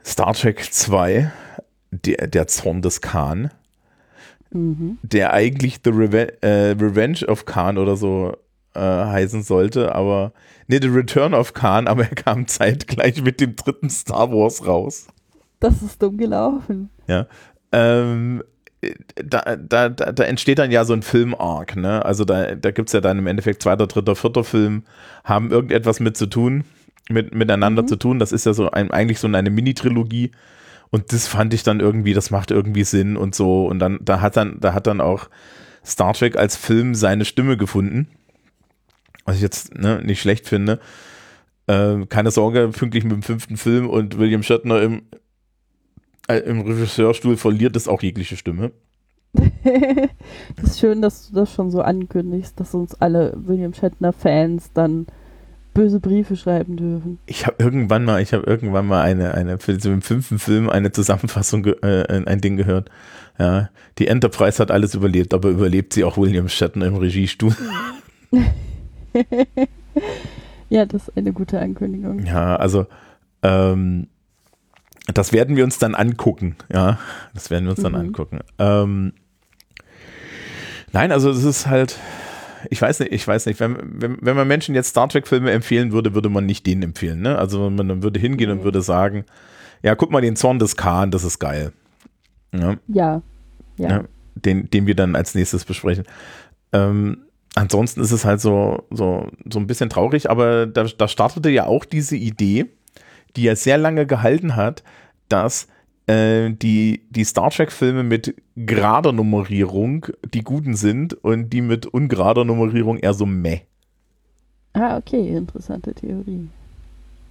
Star 0.02 0.32
Trek 0.32 0.72
2, 0.72 1.30
der, 1.90 2.26
der 2.28 2.46
Zorn 2.46 2.80
des 2.80 3.02
Khan, 3.02 3.50
mhm. 4.50 4.98
der 5.02 5.34
eigentlich 5.34 5.80
The 5.84 5.90
Reve 5.90 6.42
äh, 6.42 6.70
Revenge 6.70 7.26
of 7.26 7.44
Khan 7.44 7.76
oder 7.76 7.96
so 7.96 8.34
äh, 8.74 8.80
heißen 8.80 9.42
sollte, 9.42 9.94
aber 9.94 10.32
nee, 10.66 10.78
The 10.80 10.88
Return 10.88 11.34
of 11.34 11.52
Khan, 11.52 11.86
aber 11.86 12.04
er 12.04 12.14
kam 12.14 12.46
zeitgleich 12.46 13.22
mit 13.22 13.40
dem 13.40 13.54
dritten 13.54 13.90
Star 13.90 14.30
Wars 14.30 14.66
raus. 14.66 15.08
Das 15.60 15.82
ist 15.82 16.02
dumm 16.02 16.16
gelaufen. 16.16 16.90
Ja. 17.06 17.26
Ähm, 17.74 18.42
da, 19.16 19.56
da, 19.56 19.88
da, 19.88 20.24
entsteht 20.24 20.58
dann 20.58 20.70
ja 20.70 20.84
so 20.84 20.92
ein 20.92 21.02
Film-Arc, 21.02 21.76
ne? 21.76 22.04
Also 22.04 22.24
da, 22.24 22.54
da 22.54 22.70
gibt 22.70 22.90
es 22.90 22.92
ja 22.92 23.00
dann 23.00 23.18
im 23.18 23.26
Endeffekt 23.26 23.62
zweiter, 23.62 23.86
dritter, 23.86 24.14
vierter 24.14 24.44
Film, 24.44 24.84
haben 25.24 25.50
irgendetwas 25.50 26.00
mit 26.00 26.16
zu 26.16 26.26
tun 26.26 26.64
mit, 27.08 27.34
miteinander 27.34 27.82
mhm. 27.82 27.88
zu 27.88 27.96
tun. 27.96 28.18
Das 28.18 28.32
ist 28.32 28.46
ja 28.46 28.52
so 28.52 28.70
ein, 28.70 28.90
eigentlich 28.90 29.18
so 29.18 29.28
eine 29.28 29.50
Mini-Trilogie. 29.50 30.30
Und 30.90 31.12
das 31.12 31.26
fand 31.26 31.52
ich 31.54 31.62
dann 31.62 31.80
irgendwie, 31.80 32.14
das 32.14 32.30
macht 32.30 32.50
irgendwie 32.50 32.84
Sinn 32.84 33.16
und 33.16 33.34
so. 33.34 33.66
Und 33.66 33.78
dann, 33.78 33.98
da 34.02 34.20
hat 34.20 34.36
dann, 34.36 34.60
da 34.60 34.74
hat 34.74 34.86
dann 34.86 35.00
auch 35.00 35.28
Star 35.84 36.14
Trek 36.14 36.36
als 36.36 36.56
Film 36.56 36.94
seine 36.94 37.24
Stimme 37.24 37.56
gefunden. 37.56 38.08
Was 39.24 39.36
ich 39.36 39.42
jetzt 39.42 39.74
ne, 39.74 40.00
nicht 40.04 40.20
schlecht 40.20 40.48
finde. 40.48 40.80
Äh, 41.66 42.06
keine 42.06 42.30
Sorge, 42.30 42.68
pünktlich 42.68 43.04
mit 43.04 43.12
dem 43.12 43.22
fünften 43.22 43.56
Film 43.56 43.88
und 43.88 44.18
William 44.18 44.42
Shatner 44.42 44.82
im, 44.82 45.02
im 46.28 46.60
Regisseurstuhl 46.62 47.36
verliert 47.36 47.76
es 47.76 47.88
auch 47.88 48.02
jegliche 48.02 48.36
Stimme. 48.36 48.72
das 49.32 49.44
ist 50.62 50.80
schön, 50.80 51.02
dass 51.02 51.28
du 51.28 51.34
das 51.34 51.52
schon 51.52 51.70
so 51.70 51.82
ankündigst, 51.82 52.58
dass 52.58 52.74
uns 52.74 52.94
alle 53.00 53.34
William 53.36 53.74
Shatner-Fans 53.74 54.72
dann 54.72 55.06
böse 55.74 55.98
Briefe 55.98 56.36
schreiben 56.36 56.76
dürfen. 56.76 57.18
Ich 57.26 57.46
habe 57.46 57.56
irgendwann 57.58 58.04
mal, 58.04 58.22
ich 58.22 58.32
habe 58.32 58.44
irgendwann 58.44 58.86
mal 58.86 59.02
eine, 59.02 59.34
eine 59.34 59.58
für 59.58 59.74
den 59.74 60.02
fünften 60.02 60.38
Film 60.38 60.70
eine 60.70 60.92
Zusammenfassung, 60.92 61.66
äh, 61.66 62.22
ein 62.24 62.40
Ding 62.40 62.56
gehört. 62.56 62.90
Ja, 63.38 63.70
die 63.98 64.06
Enterprise 64.06 64.60
hat 64.60 64.70
alles 64.70 64.94
überlebt, 64.94 65.34
aber 65.34 65.48
überlebt 65.48 65.92
sie 65.92 66.04
auch 66.04 66.16
William 66.16 66.48
Shatner 66.48 66.86
im 66.86 66.94
Regiestuhl. 66.94 67.56
ja, 70.70 70.86
das 70.86 71.08
ist 71.08 71.16
eine 71.16 71.32
gute 71.32 71.58
Ankündigung. 71.58 72.24
Ja, 72.24 72.54
also 72.54 72.86
ähm, 73.42 74.06
das 75.12 75.32
werden 75.32 75.56
wir 75.56 75.64
uns 75.64 75.78
dann 75.78 75.94
angucken. 75.94 76.56
Ja, 76.72 76.98
das 77.34 77.50
werden 77.50 77.64
wir 77.64 77.72
uns 77.72 77.82
dann 77.82 77.92
mhm. 77.92 77.98
angucken. 77.98 78.40
Ähm, 78.58 79.12
nein, 80.92 81.12
also 81.12 81.30
es 81.30 81.44
ist 81.44 81.66
halt, 81.66 81.98
ich 82.70 82.80
weiß 82.80 83.00
nicht, 83.00 83.12
ich 83.12 83.26
weiß 83.26 83.46
nicht, 83.46 83.60
wenn, 83.60 83.76
wenn, 83.82 84.18
wenn 84.20 84.36
man 84.36 84.48
Menschen 84.48 84.74
jetzt 84.74 84.88
Star 84.88 85.08
Trek-Filme 85.08 85.50
empfehlen 85.50 85.92
würde, 85.92 86.14
würde 86.14 86.30
man 86.30 86.46
nicht 86.46 86.66
den 86.66 86.82
empfehlen. 86.82 87.20
Ne? 87.20 87.36
Also 87.38 87.68
man 87.68 88.02
würde 88.02 88.18
hingehen 88.18 88.50
und 88.50 88.64
würde 88.64 88.80
sagen, 88.80 89.24
ja, 89.82 89.94
guck 89.94 90.10
mal 90.10 90.22
den 90.22 90.36
Zorn 90.36 90.58
des 90.58 90.76
Khan, 90.76 91.10
das 91.10 91.24
ist 91.24 91.38
geil. 91.38 91.72
Ja. 92.54 92.76
ja. 92.88 93.22
ja. 93.76 93.88
ja 93.88 94.04
den, 94.34 94.70
den 94.70 94.86
wir 94.86 94.94
dann 94.94 95.16
als 95.16 95.34
nächstes 95.34 95.64
besprechen. 95.64 96.04
Ähm, 96.72 97.24
ansonsten 97.54 98.00
ist 98.00 98.12
es 98.12 98.24
halt 98.24 98.40
so, 98.40 98.84
so, 98.90 99.28
so 99.50 99.58
ein 99.58 99.66
bisschen 99.66 99.90
traurig, 99.90 100.30
aber 100.30 100.66
da, 100.66 100.84
da 100.84 101.08
startete 101.08 101.50
ja 101.50 101.66
auch 101.66 101.84
diese 101.84 102.16
Idee, 102.16 102.66
die 103.36 103.44
ja 103.44 103.56
sehr 103.56 103.78
lange 103.78 104.06
gehalten 104.06 104.56
hat, 104.56 104.82
dass 105.28 105.68
äh, 106.06 106.50
die, 106.50 107.02
die 107.10 107.24
Star 107.24 107.50
Trek-Filme 107.50 108.02
mit 108.02 108.34
gerader 108.56 109.12
Nummerierung 109.12 110.06
die 110.32 110.42
guten 110.42 110.74
sind 110.74 111.14
und 111.14 111.50
die 111.50 111.60
mit 111.60 111.86
ungerader 111.86 112.44
Nummerierung 112.44 112.98
eher 112.98 113.14
so 113.14 113.26
meh. 113.26 113.60
Ah, 114.74 114.96
okay, 114.96 115.36
interessante 115.36 115.94
Theorie. 115.94 116.48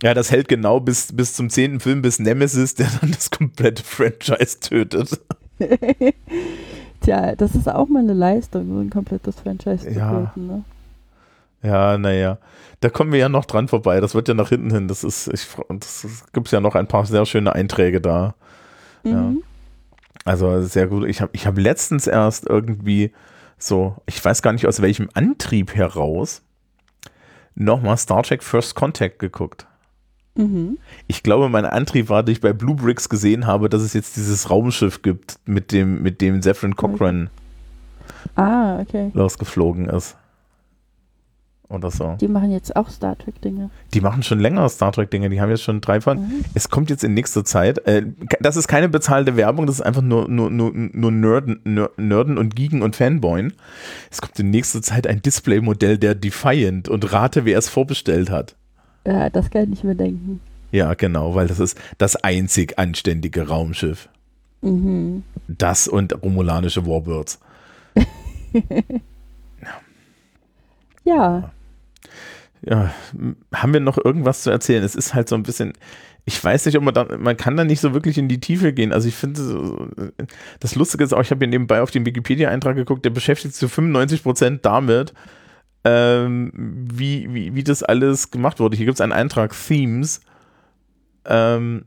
Ja, 0.01 0.13
das 0.13 0.31
hält 0.31 0.47
genau 0.47 0.79
bis, 0.79 1.15
bis 1.15 1.33
zum 1.33 1.49
zehnten 1.49 1.79
Film, 1.79 2.01
bis 2.01 2.19
Nemesis, 2.19 2.75
der 2.75 2.87
dann 2.99 3.11
das 3.11 3.29
komplette 3.29 3.83
Franchise 3.83 4.59
tötet. 4.59 5.21
Tja, 7.01 7.35
das 7.35 7.55
ist 7.55 7.69
auch 7.69 7.87
mal 7.87 7.99
eine 7.99 8.13
Leistung, 8.13 8.67
so 8.73 8.79
ein 8.79 8.89
komplettes 8.89 9.39
Franchise 9.39 9.87
zu 9.87 9.97
ja. 9.97 10.25
töten, 10.25 10.47
ne? 10.47 10.63
Ja, 11.63 11.97
naja. 11.97 12.37
Da 12.81 12.89
kommen 12.89 13.11
wir 13.11 13.19
ja 13.19 13.29
noch 13.29 13.45
dran 13.45 13.67
vorbei. 13.67 14.01
Das 14.01 14.13
wird 14.13 14.27
ja 14.27 14.33
nach 14.33 14.49
hinten 14.49 14.71
hin. 14.71 14.87
Das 14.87 15.03
ist, 15.03 15.27
ich, 15.33 15.47
das 15.69 16.25
gibt 16.33 16.47
es 16.47 16.51
ja 16.51 16.59
noch 16.59 16.75
ein 16.75 16.87
paar 16.87 17.05
sehr 17.05 17.25
schöne 17.25 17.55
Einträge 17.55 18.01
da. 18.01 18.35
Mhm. 19.03 19.11
Ja. 19.11 19.33
Also 20.25 20.61
sehr 20.61 20.87
gut. 20.87 21.07
Ich 21.07 21.21
habe 21.21 21.31
ich 21.33 21.47
hab 21.47 21.57
letztens 21.57 22.07
erst 22.07 22.47
irgendwie 22.47 23.11
so, 23.57 23.95
ich 24.05 24.23
weiß 24.23 24.41
gar 24.41 24.53
nicht 24.53 24.67
aus 24.67 24.81
welchem 24.81 25.09
Antrieb 25.13 25.73
heraus, 25.75 26.41
nochmal 27.55 27.97
Star 27.97 28.23
Trek 28.23 28.43
First 28.43 28.75
Contact 28.75 29.19
geguckt. 29.19 29.65
Mhm. 30.35 30.79
Ich 31.07 31.23
glaube, 31.23 31.49
mein 31.49 31.65
Antrieb 31.65 32.09
war, 32.09 32.23
dass 32.23 32.33
ich 32.33 32.41
bei 32.41 32.53
Blue 32.53 32.75
Bricks 32.75 33.07
gesehen 33.07 33.45
habe, 33.45 33.69
dass 33.69 33.81
es 33.81 33.93
jetzt 33.93 34.17
dieses 34.17 34.49
Raumschiff 34.49 35.01
gibt, 35.01 35.39
mit 35.45 35.71
dem, 35.71 36.01
mit 36.01 36.21
dem 36.21 36.41
Zephyrin 36.41 36.75
Cochrane 36.75 37.29
ah, 38.35 38.79
okay. 38.79 39.11
losgeflogen 39.13 39.89
ist. 39.89 40.17
Oder 41.73 41.91
so. 41.91 42.15
Die 42.19 42.27
machen 42.27 42.51
jetzt 42.51 42.75
auch 42.75 42.89
Star 42.89 43.17
Trek-Dinge. 43.17 43.69
Die 43.93 44.01
machen 44.01 44.23
schon 44.23 44.39
länger 44.39 44.67
Star 44.69 44.91
Trek-Dinge. 44.91 45.29
Die 45.29 45.41
haben 45.41 45.49
jetzt 45.49 45.63
schon 45.63 45.81
drei 45.81 46.01
von. 46.01 46.19
Mhm. 46.19 46.45
Es 46.53 46.69
kommt 46.69 46.89
jetzt 46.89 47.03
in 47.03 47.13
nächster 47.13 47.43
Zeit. 47.43 47.79
Äh, 47.87 48.03
das 48.39 48.55
ist 48.55 48.67
keine 48.67 48.89
bezahlte 48.89 49.35
Werbung, 49.35 49.65
das 49.65 49.75
ist 49.77 49.81
einfach 49.81 50.01
nur, 50.01 50.27
nur, 50.27 50.49
nur, 50.49 50.71
nur 50.73 51.11
Nerden, 51.11 51.59
Nerden 51.97 52.37
und 52.37 52.55
Giegen 52.55 52.81
und 52.81 52.95
Fanboyen. 52.95 53.53
Es 54.11 54.21
kommt 54.21 54.39
in 54.39 54.49
nächster 54.49 54.81
Zeit 54.81 55.07
ein 55.07 55.21
Display-Modell 55.21 55.97
der 55.97 56.15
Defiant 56.15 56.89
und 56.89 57.11
rate, 57.11 57.45
wer 57.45 57.57
es 57.57 57.69
vorbestellt 57.69 58.29
hat. 58.29 58.55
Ja, 59.05 59.29
das 59.29 59.49
kann 59.49 59.71
ich 59.73 59.83
mir 59.83 59.95
denken. 59.95 60.39
Ja, 60.71 60.93
genau, 60.95 61.35
weil 61.35 61.47
das 61.47 61.59
ist 61.59 61.77
das 61.97 62.15
einzig 62.15 62.79
anständige 62.79 63.47
Raumschiff. 63.47 64.09
Mhm. 64.61 65.23
Das 65.47 65.87
und 65.87 66.23
romulanische 66.23 66.85
Warbirds. 66.87 67.39
ja. 68.53 68.63
Ja, 71.03 71.51
haben 72.71 73.73
wir 73.73 73.79
noch 73.79 73.97
irgendwas 74.03 74.43
zu 74.43 74.49
erzählen? 74.49 74.83
Es 74.83 74.95
ist 74.95 75.13
halt 75.13 75.27
so 75.27 75.35
ein 75.35 75.43
bisschen, 75.43 75.73
ich 76.25 76.41
weiß 76.41 76.65
nicht, 76.65 76.77
ob 76.77 76.83
man 76.83 76.93
da, 76.93 77.05
man 77.17 77.35
kann 77.35 77.57
da 77.57 77.65
nicht 77.65 77.81
so 77.81 77.93
wirklich 77.93 78.17
in 78.17 78.29
die 78.29 78.39
Tiefe 78.39 78.71
gehen. 78.71 78.93
Also 78.93 79.07
ich 79.07 79.15
finde, 79.15 79.89
das 80.59 80.75
Lustige 80.75 81.03
ist 81.03 81.13
auch, 81.13 81.21
ich 81.21 81.31
habe 81.31 81.39
hier 81.39 81.49
nebenbei 81.49 81.81
auf 81.81 81.91
den 81.91 82.05
Wikipedia-Eintrag 82.05 82.75
geguckt, 82.75 83.03
der 83.03 83.09
beschäftigt 83.09 83.53
sich 83.53 83.59
zu 83.59 83.67
95 83.67 84.23
Prozent 84.23 84.65
damit, 84.65 85.13
ähm, 85.83 86.51
wie, 86.55 87.33
wie, 87.33 87.55
wie 87.55 87.63
das 87.63 87.83
alles 87.83 88.31
gemacht 88.31 88.59
wurde. 88.61 88.77
Hier 88.77 88.85
gibt 88.85 88.95
es 88.95 89.01
einen 89.01 89.11
Eintrag 89.11 89.53
Themes. 89.53 90.21
Ähm, 91.25 91.83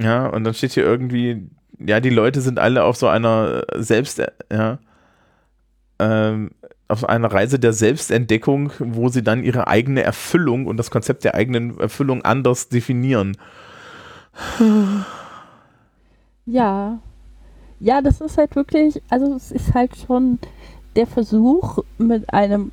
ja, 0.00 0.26
und 0.26 0.42
dann 0.42 0.54
steht 0.54 0.72
hier 0.72 0.84
irgendwie, 0.84 1.48
ja, 1.78 2.00
die 2.00 2.10
Leute 2.10 2.40
sind 2.40 2.58
alle 2.58 2.82
auf 2.82 2.96
so 2.96 3.06
einer 3.06 3.64
Selbst, 3.76 4.20
ja, 4.50 4.78
ähm, 6.00 6.50
auf 6.88 7.08
einer 7.08 7.32
Reise 7.32 7.58
der 7.58 7.72
Selbstentdeckung, 7.72 8.72
wo 8.78 9.08
sie 9.08 9.22
dann 9.22 9.42
ihre 9.42 9.68
eigene 9.68 10.02
Erfüllung 10.02 10.66
und 10.66 10.76
das 10.76 10.90
Konzept 10.90 11.24
der 11.24 11.34
eigenen 11.34 11.78
Erfüllung 11.78 12.22
anders 12.22 12.68
definieren. 12.68 13.36
Ja. 16.46 16.98
Ja, 17.80 18.00
das 18.00 18.20
ist 18.20 18.38
halt 18.38 18.54
wirklich, 18.56 19.02
also 19.08 19.34
es 19.34 19.50
ist 19.50 19.74
halt 19.74 19.96
schon 19.96 20.38
der 20.96 21.06
Versuch 21.06 21.78
mit 21.98 22.32
einem 22.32 22.70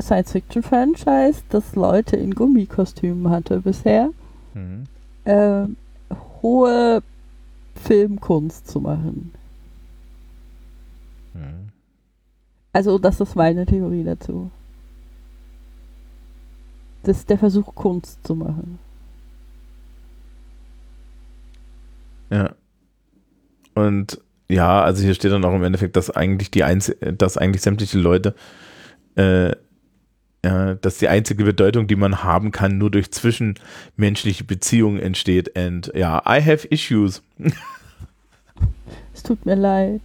Science-Fiction-Franchise, 0.00 1.42
das 1.48 1.74
Leute 1.74 2.16
in 2.16 2.34
Gummikostümen 2.34 3.30
hatte 3.30 3.60
bisher, 3.60 4.10
mhm. 4.54 4.84
äh, 5.24 5.66
hohe 6.42 7.02
Filmkunst 7.82 8.68
zu 8.68 8.80
machen. 8.80 9.32
Mhm. 11.34 11.65
Also, 12.76 12.98
das 12.98 13.22
ist 13.22 13.34
meine 13.34 13.64
Theorie 13.64 14.04
dazu. 14.04 14.50
Das 17.04 17.16
ist 17.16 17.30
der 17.30 17.38
Versuch, 17.38 17.74
Kunst 17.74 18.18
zu 18.26 18.34
machen. 18.34 18.78
Ja. 22.28 22.54
Und 23.74 24.20
ja, 24.50 24.82
also 24.82 25.02
hier 25.02 25.14
steht 25.14 25.32
dann 25.32 25.46
auch 25.46 25.54
im 25.54 25.62
Endeffekt, 25.62 25.96
dass 25.96 26.10
eigentlich 26.10 26.50
die 26.50 26.64
Einz 26.64 26.94
dass 27.00 27.38
eigentlich 27.38 27.62
sämtliche 27.62 27.98
Leute, 27.98 28.34
äh, 29.14 29.52
ja, 30.44 30.74
dass 30.74 30.98
die 30.98 31.08
einzige 31.08 31.44
Bedeutung, 31.44 31.86
die 31.86 31.96
man 31.96 32.24
haben 32.24 32.50
kann, 32.50 32.76
nur 32.76 32.90
durch 32.90 33.10
zwischenmenschliche 33.10 34.44
Beziehungen 34.44 35.00
entsteht. 35.00 35.58
Und 35.58 35.92
ja, 35.94 36.18
I 36.26 36.42
have 36.42 36.68
issues. 36.68 37.22
es 39.14 39.22
tut 39.22 39.46
mir 39.46 39.56
leid. 39.56 40.02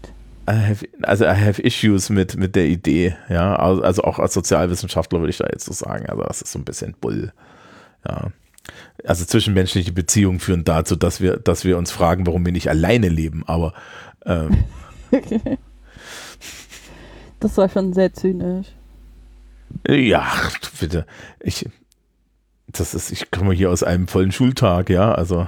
Have, 0.54 0.88
also 1.04 1.26
I 1.26 1.36
have 1.36 1.62
issues 1.62 2.10
mit, 2.10 2.36
mit 2.38 2.56
der 2.56 2.66
Idee, 2.66 3.16
ja. 3.30 3.56
Also, 3.56 3.84
also 3.84 4.04
auch 4.04 4.20
als 4.20 4.34
Sozialwissenschaftler 4.34 5.20
würde 5.20 5.30
ich 5.32 5.38
da 5.38 5.48
jetzt 5.52 5.66
so 5.66 5.74
sagen. 5.74 6.08
Also 6.08 6.24
das 6.24 6.42
ist 6.42 6.52
so 6.52 6.60
ein 6.60 6.66
bisschen 6.66 6.96
Bull. 7.00 7.34
Ja. 8.08 8.32
Also 9.06 9.26
zwischenmenschliche 9.26 9.92
Beziehungen 9.92 10.40
führen 10.40 10.64
dazu, 10.64 10.96
dass 10.96 11.22
wir, 11.22 11.38
dass 11.38 11.66
wir 11.66 11.78
uns 11.78 11.92
fragen, 11.92 12.28
warum 12.28 12.46
wir 12.46 12.52
nicht 12.52 12.70
alleine 12.70 13.10
leben. 13.10 13.44
Aber 13.48 13.74
ähm. 14.26 14.64
das 17.40 17.58
war 17.58 17.70
schon 17.70 17.94
sehr 17.94 18.14
zynisch. 18.14 18.68
Ja, 19.88 20.28
bitte. 20.80 21.06
Ich, 21.40 21.68
das 22.68 22.94
ist, 22.94 23.12
ich 23.12 23.32
komme 23.32 23.54
hier 23.54 23.70
aus 23.70 23.84
einem 23.84 24.08
vollen 24.08 24.32
Schultag, 24.32 24.90
ja, 24.90 25.14
also 25.14 25.48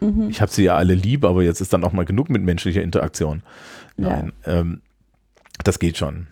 mhm. 0.00 0.28
ich 0.28 0.40
habe 0.40 0.50
sie 0.50 0.64
ja 0.64 0.76
alle 0.76 0.94
lieb, 0.94 1.24
aber 1.24 1.42
jetzt 1.42 1.60
ist 1.60 1.72
dann 1.72 1.84
auch 1.84 1.92
mal 1.92 2.04
genug 2.04 2.30
mit 2.30 2.42
menschlicher 2.42 2.82
Interaktion. 2.82 3.42
Nein, 3.96 4.32
ja. 4.44 4.60
ähm, 4.60 4.82
das 5.62 5.78
geht 5.78 5.96
schon. 5.96 6.26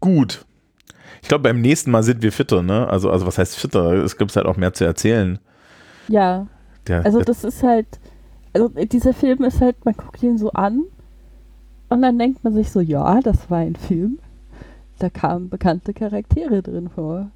Gut. 0.00 0.44
Ich 1.22 1.28
glaube, 1.28 1.42
beim 1.42 1.60
nächsten 1.60 1.90
Mal 1.90 2.02
sind 2.02 2.22
wir 2.22 2.32
fitter, 2.32 2.62
ne? 2.62 2.88
Also, 2.88 3.10
also 3.10 3.26
was 3.26 3.38
heißt 3.38 3.56
fitter? 3.56 3.92
Es 4.04 4.16
gibt 4.16 4.34
halt 4.36 4.46
auch 4.46 4.56
mehr 4.56 4.72
zu 4.72 4.84
erzählen. 4.84 5.38
Ja. 6.08 6.46
Der, 6.86 7.04
also 7.04 7.20
das 7.20 7.42
ist 7.42 7.62
halt, 7.62 7.86
also 8.52 8.68
dieser 8.68 9.12
Film 9.12 9.42
ist 9.42 9.60
halt, 9.60 9.84
man 9.84 9.94
guckt 9.94 10.22
ihn 10.22 10.38
so 10.38 10.52
an 10.52 10.84
und 11.88 12.02
dann 12.02 12.18
denkt 12.18 12.44
man 12.44 12.54
sich 12.54 12.70
so, 12.70 12.80
ja, 12.80 13.20
das 13.20 13.50
war 13.50 13.58
ein 13.58 13.76
Film. 13.76 14.18
Da 14.98 15.10
kamen 15.10 15.48
bekannte 15.48 15.92
Charaktere 15.92 16.62
drin 16.62 16.88
vor. 16.88 17.30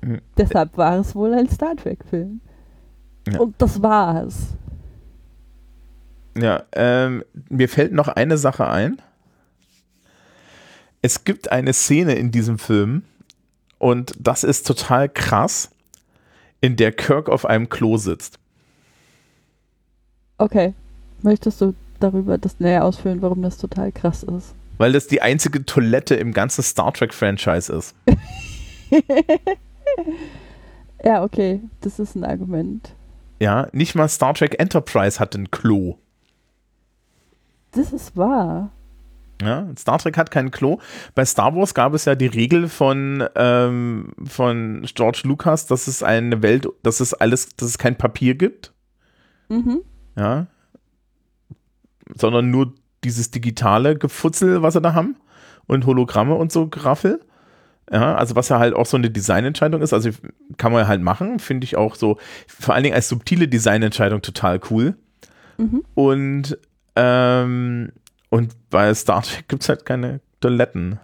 Mhm. 0.00 0.20
Deshalb 0.36 0.76
war 0.78 0.98
es 0.98 1.14
wohl 1.14 1.34
ein 1.34 1.48
Star 1.48 1.76
Trek-Film. 1.76 2.40
Ja. 3.28 3.40
Und 3.40 3.54
das 3.58 3.82
war 3.82 4.24
es. 4.24 4.54
Ja, 6.40 6.62
ähm, 6.72 7.24
mir 7.48 7.68
fällt 7.68 7.92
noch 7.92 8.08
eine 8.08 8.38
Sache 8.38 8.68
ein. 8.68 9.00
Es 11.02 11.24
gibt 11.24 11.50
eine 11.50 11.72
Szene 11.72 12.14
in 12.14 12.30
diesem 12.30 12.58
Film 12.58 13.02
und 13.78 14.12
das 14.18 14.44
ist 14.44 14.66
total 14.66 15.08
krass, 15.08 15.70
in 16.60 16.76
der 16.76 16.92
Kirk 16.92 17.28
auf 17.28 17.44
einem 17.44 17.68
Klo 17.68 17.96
sitzt. 17.96 18.38
Okay. 20.38 20.74
Möchtest 21.22 21.60
du 21.60 21.74
darüber 21.98 22.38
das 22.38 22.60
näher 22.60 22.84
ausführen, 22.84 23.22
warum 23.22 23.42
das 23.42 23.58
total 23.58 23.90
krass 23.90 24.22
ist? 24.22 24.54
Weil 24.76 24.92
das 24.92 25.08
die 25.08 25.22
einzige 25.22 25.64
Toilette 25.64 26.14
im 26.14 26.32
ganzen 26.32 26.62
Star 26.62 26.92
Trek-Franchise 26.92 27.72
ist. 27.72 27.96
ja, 31.04 31.24
okay. 31.24 31.60
Das 31.80 31.98
ist 31.98 32.14
ein 32.14 32.24
Argument. 32.24 32.94
Ja, 33.40 33.68
nicht 33.72 33.94
mal 33.94 34.08
Star 34.08 34.34
Trek 34.34 34.60
Enterprise 34.60 35.18
hat 35.18 35.34
ein 35.34 35.50
Klo. 35.50 35.98
Das 37.78 37.92
ist 37.92 38.16
wahr. 38.16 38.72
Ja, 39.40 39.68
Star 39.78 39.98
Trek 39.98 40.16
hat 40.16 40.32
kein 40.32 40.50
Klo. 40.50 40.78
Bei 41.14 41.24
Star 41.24 41.54
Wars 41.54 41.74
gab 41.74 41.94
es 41.94 42.06
ja 42.06 42.16
die 42.16 42.26
Regel 42.26 42.68
von, 42.68 43.24
ähm, 43.36 44.10
von 44.24 44.82
George 44.94 45.20
Lucas, 45.22 45.66
dass 45.66 45.86
es 45.86 46.02
eine 46.02 46.42
Welt, 46.42 46.66
dass 46.82 46.98
es 46.98 47.14
alles, 47.14 47.54
dass 47.54 47.68
es 47.68 47.78
kein 47.78 47.96
Papier 47.96 48.34
gibt. 48.34 48.74
Mhm. 49.48 49.82
Ja. 50.16 50.48
Sondern 52.16 52.50
nur 52.50 52.74
dieses 53.04 53.30
digitale 53.30 53.96
Gefutzel, 53.96 54.60
was 54.62 54.74
sie 54.74 54.80
da 54.80 54.94
haben. 54.94 55.16
Und 55.66 55.86
Hologramme 55.86 56.34
und 56.34 56.50
so 56.50 56.66
Graffel. 56.66 57.20
Ja, 57.92 58.16
also 58.16 58.34
was 58.34 58.48
ja 58.48 58.58
halt 58.58 58.74
auch 58.74 58.86
so 58.86 58.96
eine 58.96 59.10
Designentscheidung 59.10 59.82
ist, 59.82 59.92
also 59.92 60.10
kann 60.56 60.72
man 60.72 60.88
halt 60.88 61.00
machen, 61.00 61.38
finde 61.38 61.64
ich 61.64 61.76
auch 61.76 61.94
so, 61.94 62.18
vor 62.46 62.74
allen 62.74 62.82
Dingen 62.82 62.96
als 62.96 63.08
subtile 63.08 63.46
Designentscheidung 63.48 64.20
total 64.20 64.60
cool. 64.68 64.96
Mhm. 65.58 65.84
Und 65.94 66.58
ähm, 66.98 67.92
und 68.28 68.70
bei 68.70 68.92
Star 68.92 69.22
Trek 69.22 69.48
gibt 69.48 69.62
es 69.62 69.68
halt 69.68 69.86
keine 69.86 70.20
Toiletten. 70.40 70.98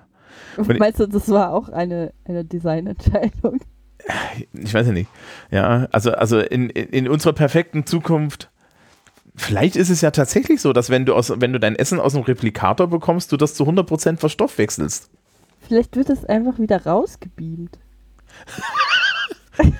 Und 0.56 0.78
Meinst 0.78 0.98
du, 0.98 1.06
das 1.06 1.28
war 1.28 1.52
auch 1.52 1.68
eine, 1.68 2.12
eine 2.24 2.44
Designentscheidung? 2.44 3.60
Ich 4.52 4.74
weiß 4.74 4.88
ja 4.88 4.92
nicht. 4.92 5.08
Ja, 5.50 5.88
also, 5.92 6.12
also 6.12 6.38
in, 6.40 6.68
in 6.68 7.08
unserer 7.08 7.32
perfekten 7.32 7.86
Zukunft, 7.86 8.50
vielleicht 9.36 9.76
ist 9.76 9.88
es 9.88 10.00
ja 10.00 10.10
tatsächlich 10.10 10.60
so, 10.60 10.72
dass 10.72 10.90
wenn 10.90 11.06
du, 11.06 11.14
aus, 11.14 11.32
wenn 11.40 11.52
du 11.52 11.60
dein 11.60 11.76
Essen 11.76 12.00
aus 12.00 12.14
einem 12.14 12.24
Replikator 12.24 12.88
bekommst, 12.88 13.32
du 13.32 13.36
das 13.36 13.54
zu 13.54 13.64
100% 13.64 14.18
verstoffwechselst. 14.18 15.10
Vielleicht 15.60 15.96
wird 15.96 16.10
es 16.10 16.24
einfach 16.24 16.58
wieder 16.58 16.84
rausgebeamt. 16.84 17.78
du 19.56 19.72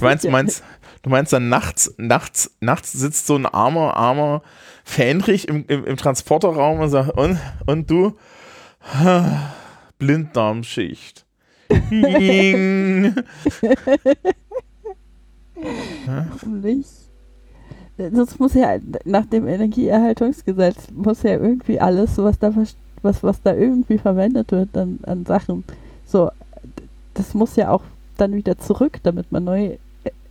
meinst, 0.00 0.30
meinst, 0.30 0.64
du 1.02 1.10
meinst 1.10 1.32
dann 1.32 1.48
nachts, 1.48 1.94
nachts, 1.98 2.50
nachts 2.60 2.92
sitzt 2.92 3.26
so 3.26 3.36
ein 3.36 3.46
armer, 3.46 3.96
armer 3.96 4.42
Fähnrich 4.84 5.48
im, 5.48 5.64
im, 5.68 5.84
im 5.84 5.96
Transporterraum 5.96 6.80
und 6.80 6.88
sagt, 6.88 7.16
und, 7.16 7.38
und 7.66 7.90
du? 7.90 8.16
Blinddarmschicht. 9.98 11.26
Warum? 11.68 13.14
Das 17.96 18.38
muss 18.38 18.54
ja 18.54 18.78
nach 19.04 19.26
dem 19.26 19.48
Energieerhaltungsgesetz 19.48 20.88
muss 20.92 21.22
ja 21.22 21.32
irgendwie 21.32 21.80
alles, 21.80 22.18
was 22.18 22.38
da 22.38 22.52
was, 23.02 23.22
was 23.22 23.42
da 23.42 23.54
irgendwie 23.54 23.98
verwendet 23.98 24.52
wird 24.52 24.76
an, 24.76 24.98
an 25.04 25.24
Sachen, 25.24 25.64
so 26.04 26.30
das 27.14 27.34
muss 27.34 27.56
ja 27.56 27.70
auch 27.70 27.82
dann 28.16 28.34
wieder 28.34 28.58
zurück, 28.58 28.98
damit 29.02 29.32
man 29.32 29.44
neue 29.44 29.78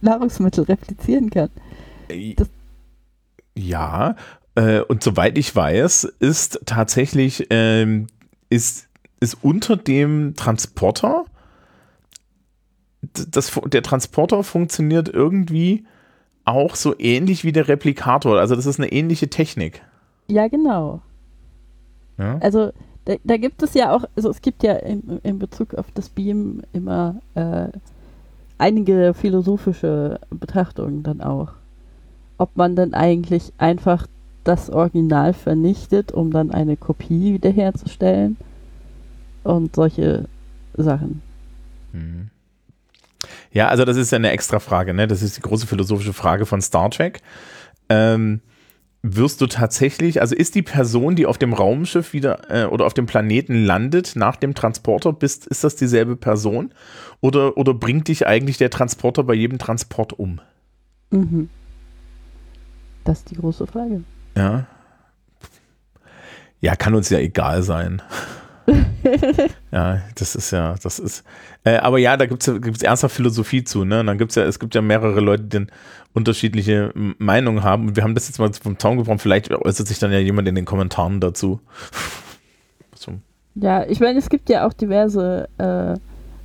Nahrungsmittel 0.06 0.64
replizieren 0.64 1.30
kann. 1.30 1.50
Das 2.38 2.50
ja, 3.58 4.16
äh, 4.56 4.82
und 4.82 5.02
soweit 5.02 5.38
ich 5.38 5.56
weiß, 5.56 6.04
ist 6.20 6.62
tatsächlich, 6.66 7.48
ähm, 7.50 8.08
ist 8.50 8.88
ist 9.20 9.38
unter 9.42 9.78
dem 9.78 10.36
Transporter. 10.36 11.26
Das, 13.02 13.52
der 13.66 13.84
Transporter 13.84 14.44
funktioniert 14.44 15.10
irgendwie 15.10 15.86
auch 16.44 16.76
so 16.76 16.98
ähnlich 17.00 17.44
wie 17.44 17.52
der 17.52 17.68
Replikator. 17.68 18.40
Also 18.40 18.56
das 18.56 18.66
ist 18.66 18.80
eine 18.80 18.92
ähnliche 18.92 19.30
Technik. 19.30 19.82
Ja, 20.28 20.48
genau. 20.48 21.02
Ja? 22.18 22.38
Also 22.40 22.72
da, 23.06 23.16
da, 23.24 23.38
gibt 23.38 23.64
es 23.64 23.74
ja 23.74 23.96
auch, 23.96 24.06
also 24.16 24.30
es 24.30 24.42
gibt 24.42 24.64
ja 24.64 24.74
in, 24.74 25.20
in 25.24 25.40
Bezug 25.40 25.76
auf 25.76 25.86
das 25.94 26.10
Beam 26.10 26.62
immer 26.74 27.22
äh, 27.36 27.68
einige 28.58 29.14
philosophische 29.14 30.20
Betrachtungen 30.30 31.04
dann 31.04 31.22
auch. 31.22 31.54
Ob 32.38 32.56
man 32.58 32.76
dann 32.76 32.94
eigentlich 32.94 33.54
einfach 33.58 34.08
das 34.44 34.70
Original 34.70 35.34
vernichtet, 35.34 36.12
um 36.12 36.32
dann 36.32 36.52
eine 36.52 36.78
Kopie 36.78 37.34
wiederherzustellen 37.34 38.38
und 39.44 39.76
solche 39.76 40.26
Sachen. 40.76 41.22
Mhm. 41.94 42.30
Ja, 43.52 43.70
also 43.70 43.86
das 43.86 43.98
ist 43.98 44.12
ja 44.12 44.18
eine 44.18 44.32
extra 44.32 44.60
Frage, 44.60 44.94
ne? 44.94 45.08
Das 45.08 45.22
ist 45.22 45.38
die 45.38 45.42
große 45.42 45.66
philosophische 45.66 46.14
Frage 46.14 46.46
von 46.46 46.62
Star 46.62 46.92
Trek. 46.92 47.22
Ähm, 47.90 48.42
wirst 49.14 49.40
du 49.42 49.48
tatsächlich, 49.48 50.22
also 50.22 50.36
ist 50.36 50.56
die 50.56 50.64
Person, 50.64 51.16
die 51.16 51.28
auf 51.28 51.38
dem 51.38 51.54
Raumschiff 51.54 52.14
wieder 52.14 52.50
äh, 52.50 52.66
oder 52.66 52.86
auf 52.86 52.94
dem 52.94 53.06
Planeten 53.06 53.64
landet, 53.64 54.16
nach 54.16 54.36
dem 54.36 54.56
Transporter, 54.56 55.14
bist, 55.14 55.46
ist 55.46 55.64
das 55.64 55.76
dieselbe 55.76 56.16
Person? 56.16 56.74
Oder, 57.22 57.56
oder 57.58 57.74
bringt 57.74 58.08
dich 58.08 58.26
eigentlich 58.26 58.58
der 58.58 58.72
Transporter 58.72 59.24
bei 59.24 59.36
jedem 59.36 59.60
Transport 59.60 60.14
um? 60.14 60.42
Mhm. 61.12 61.50
Das 63.04 63.20
ist 63.20 63.30
die 63.30 63.36
große 63.36 63.68
Frage. 63.68 64.04
Ja. 64.36 64.66
Ja, 66.60 66.76
kann 66.76 66.96
uns 66.96 67.10
ja 67.10 67.20
egal 67.20 67.62
sein. 67.62 68.02
ja, 69.72 70.02
das 70.16 70.36
ist 70.36 70.52
ja, 70.52 70.76
das 70.82 71.00
ist. 71.00 71.24
Äh, 71.64 71.78
aber 71.78 72.00
ja, 72.00 72.18
da 72.18 72.26
gibt 72.26 72.48
es 72.48 72.62
gibt's 72.62 72.82
ernsthaft 72.82 73.16
Philosophie 73.16 73.64
zu, 73.64 73.86
ne? 73.86 74.00
Und 74.00 74.08
dann 74.08 74.18
gibt's 74.18 74.36
ja, 74.36 74.44
es 74.44 74.60
gibt 74.60 74.74
ja 74.76 74.82
mehrere 74.82 75.20
Leute, 75.20 75.44
die 75.44 75.68
unterschiedliche 76.14 76.92
Meinungen 77.18 77.64
haben. 77.64 77.90
Und 77.90 77.96
wir 77.96 78.04
haben 78.04 78.16
das 78.16 78.28
jetzt 78.28 78.40
mal 78.40 78.52
vom 78.54 78.80
Zaun 78.80 78.98
gebrochen. 78.98 79.20
Vielleicht 79.20 79.52
äußert 79.52 79.88
sich 79.88 80.00
dann 80.00 80.12
ja 80.12 80.20
jemand 80.20 80.48
in 80.48 80.56
den 80.56 80.66
Kommentaren 80.66 81.20
dazu. 81.20 81.60
Ja, 83.56 83.86
ich 83.86 84.02
meine, 84.02 84.20
es 84.20 84.30
gibt 84.30 84.50
ja 84.50 84.68
auch 84.68 84.74
diverse 84.74 85.48
äh, 85.58 85.98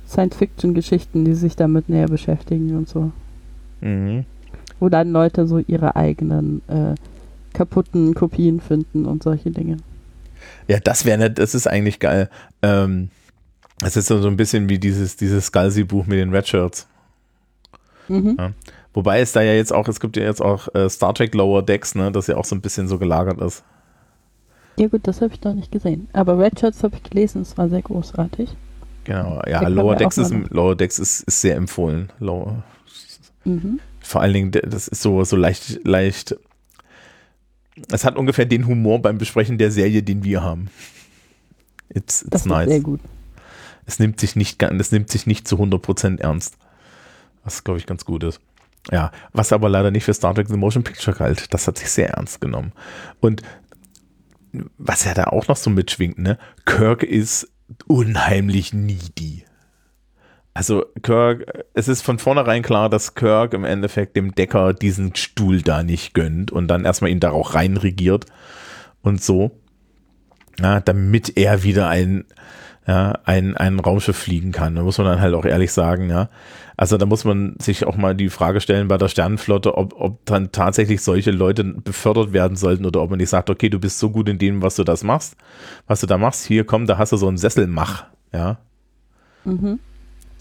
Science-Fiction-Geschichten, 0.07 1.25
die 1.25 1.33
sich 1.33 1.55
damit 1.55 1.89
näher 1.89 2.07
beschäftigen 2.07 2.75
und 2.77 2.87
so. 2.87 3.11
Mhm. 3.81 4.25
Wo 4.79 4.89
dann 4.89 5.11
Leute 5.11 5.45
so 5.45 5.59
ihre 5.59 5.95
eigenen 5.95 6.61
äh, 6.69 6.95
kaputten 7.53 8.15
Kopien 8.15 8.61
finden 8.61 9.05
und 9.05 9.23
solche 9.23 9.51
Dinge. 9.51 9.77
Ja, 10.71 10.79
das 10.79 11.03
wäre 11.03 11.29
das 11.29 11.53
ist 11.53 11.67
eigentlich 11.67 11.99
geil. 11.99 12.29
Ähm, 12.61 13.09
das 13.81 13.97
ist 13.97 14.07
so 14.07 14.25
ein 14.25 14.37
bisschen 14.37 14.69
wie 14.69 14.79
dieses, 14.79 15.17
dieses 15.17 15.47
Scalzi-Buch 15.47 16.05
mit 16.05 16.17
den 16.17 16.33
Red 16.33 16.47
Shirts. 16.47 16.87
Mhm. 18.07 18.37
Ja. 18.39 18.51
Wobei 18.93 19.19
es 19.19 19.33
da 19.33 19.41
ja 19.41 19.51
jetzt 19.51 19.73
auch, 19.73 19.89
es 19.89 19.99
gibt 19.99 20.15
ja 20.15 20.23
jetzt 20.23 20.41
auch 20.41 20.73
äh, 20.73 20.89
Star 20.89 21.13
Trek 21.13 21.35
Lower 21.35 21.61
Decks, 21.61 21.93
ne, 21.93 22.09
das 22.09 22.27
ja 22.27 22.37
auch 22.37 22.45
so 22.45 22.55
ein 22.55 22.61
bisschen 22.61 22.87
so 22.87 22.97
gelagert 22.97 23.41
ist. 23.41 23.65
Ja 24.77 24.87
gut, 24.87 25.05
das 25.07 25.19
habe 25.19 25.33
ich 25.33 25.43
noch 25.43 25.53
nicht 25.53 25.73
gesehen. 25.73 26.07
Aber 26.13 26.39
Red 26.39 26.57
Shirts 26.57 26.83
habe 26.83 26.95
ich 26.95 27.03
gelesen, 27.03 27.41
es 27.41 27.57
war 27.57 27.67
sehr 27.67 27.81
großartig. 27.81 28.55
Genau, 29.03 29.41
ja, 29.45 29.67
Lower 29.67 29.97
Decks, 29.97 30.17
ist, 30.17 30.31
Lower 30.51 30.77
Decks 30.77 30.99
ist, 30.99 31.23
ist 31.23 31.41
sehr 31.41 31.57
empfohlen. 31.57 32.13
Lower. 32.19 32.63
Mhm. 33.43 33.81
Vor 33.99 34.21
allen 34.21 34.33
Dingen, 34.33 34.51
das 34.51 34.87
ist 34.87 35.01
so, 35.01 35.21
so 35.25 35.35
leicht, 35.35 35.85
leicht 35.85 36.37
es 37.91 38.05
hat 38.05 38.15
ungefähr 38.15 38.45
den 38.45 38.67
Humor 38.67 39.01
beim 39.01 39.17
Besprechen 39.17 39.57
der 39.57 39.71
Serie, 39.71 40.03
den 40.03 40.23
wir 40.23 40.43
haben. 40.43 40.69
It's, 41.89 42.21
it's 42.21 42.29
das 42.29 42.45
nice. 42.45 42.69
sehr 42.69 42.79
gut. 42.81 42.99
Es 43.85 43.99
nimmt 43.99 44.19
sich 44.19 44.35
nicht, 44.35 44.61
es 44.61 44.91
nimmt 44.91 45.09
sich 45.09 45.25
nicht 45.25 45.47
zu 45.47 45.57
100% 45.57 46.19
ernst. 46.19 46.57
Was, 47.43 47.63
glaube 47.63 47.79
ich, 47.79 47.85
ganz 47.85 48.05
gut 48.05 48.23
ist. 48.23 48.39
Ja, 48.89 49.11
was 49.33 49.53
aber 49.53 49.69
leider 49.69 49.91
nicht 49.91 50.05
für 50.05 50.13
Star 50.13 50.33
Trek 50.33 50.47
The 50.47 50.57
Motion 50.57 50.83
Picture 50.83 51.15
galt. 51.15 51.53
Das 51.53 51.67
hat 51.67 51.77
sich 51.77 51.89
sehr 51.89 52.11
ernst 52.11 52.41
genommen. 52.41 52.71
Und 53.19 53.41
was 54.77 55.05
ja 55.05 55.13
da 55.13 55.25
auch 55.25 55.47
noch 55.47 55.57
so 55.57 55.69
mitschwingt, 55.69 56.17
ne? 56.17 56.37
Kirk 56.65 57.03
ist 57.03 57.49
unheimlich 57.87 58.73
needy. 58.73 59.45
Also 60.53 60.85
Kirk, 61.01 61.65
es 61.73 61.87
ist 61.87 62.01
von 62.01 62.19
vornherein 62.19 62.61
klar, 62.61 62.89
dass 62.89 63.15
Kirk 63.15 63.53
im 63.53 63.63
Endeffekt 63.63 64.15
dem 64.17 64.35
Decker 64.35 64.73
diesen 64.73 65.15
Stuhl 65.15 65.61
da 65.61 65.81
nicht 65.81 66.13
gönnt 66.13 66.51
und 66.51 66.67
dann 66.67 66.83
erstmal 66.83 67.11
ihn 67.11 67.21
da 67.21 67.31
auch 67.31 67.55
reinregiert 67.55 68.25
und 69.01 69.23
so, 69.23 69.51
ja, 70.59 70.81
damit 70.81 71.37
er 71.37 71.63
wieder 71.63 71.87
ein, 71.87 72.25
ja, 72.85 73.17
ein, 73.23 73.55
ein 73.55 73.79
Raumschiff 73.79 74.17
fliegen 74.17 74.51
kann. 74.51 74.75
Da 74.75 74.83
muss 74.83 74.97
man 74.97 75.07
dann 75.07 75.21
halt 75.21 75.35
auch 75.35 75.45
ehrlich 75.45 75.71
sagen, 75.71 76.09
ja. 76.09 76.29
Also 76.75 76.97
da 76.97 77.05
muss 77.05 77.23
man 77.23 77.55
sich 77.59 77.85
auch 77.85 77.95
mal 77.95 78.15
die 78.15 78.29
Frage 78.29 78.59
stellen 78.59 78.87
bei 78.87 78.97
der 78.97 79.07
Sternenflotte, 79.07 79.77
ob, 79.77 79.93
ob 79.97 80.25
dann 80.25 80.51
tatsächlich 80.51 81.01
solche 81.01 81.31
Leute 81.31 81.63
befördert 81.63 82.33
werden 82.33 82.57
sollten 82.57 82.85
oder 82.85 83.01
ob 83.01 83.09
man 83.09 83.19
nicht 83.19 83.29
sagt, 83.29 83.49
okay, 83.49 83.69
du 83.69 83.79
bist 83.79 83.99
so 83.99 84.09
gut 84.09 84.27
in 84.27 84.39
dem, 84.39 84.61
was 84.61 84.75
du 84.75 84.83
das 84.83 85.03
machst, 85.03 85.37
was 85.87 86.01
du 86.01 86.07
da 86.07 86.17
machst, 86.17 86.45
hier 86.45 86.65
komm, 86.65 86.87
da 86.87 86.97
hast 86.97 87.11
du 87.11 87.17
so 87.17 87.27
einen 87.27 87.37
Sesselmach, 87.37 88.05
ja. 88.33 88.57
Mhm. 89.45 89.79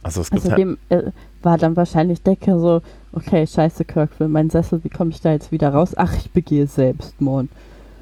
Also, 0.02 0.20
es 0.22 0.30
gibt 0.30 0.44
also 0.44 0.56
dem 0.56 0.78
äh, 0.88 1.10
war 1.42 1.58
dann 1.58 1.76
wahrscheinlich 1.76 2.22
Decker 2.22 2.58
so, 2.58 2.82
okay, 3.12 3.46
scheiße 3.46 3.84
Kirk, 3.84 4.12
für 4.16 4.28
meinen 4.28 4.50
Sessel, 4.50 4.82
wie 4.84 4.88
komme 4.88 5.10
ich 5.10 5.20
da 5.20 5.32
jetzt 5.32 5.52
wieder 5.52 5.70
raus? 5.70 5.92
Ach, 5.96 6.14
ich 6.16 6.30
begehe 6.30 6.66
Selbstmord. 6.66 7.48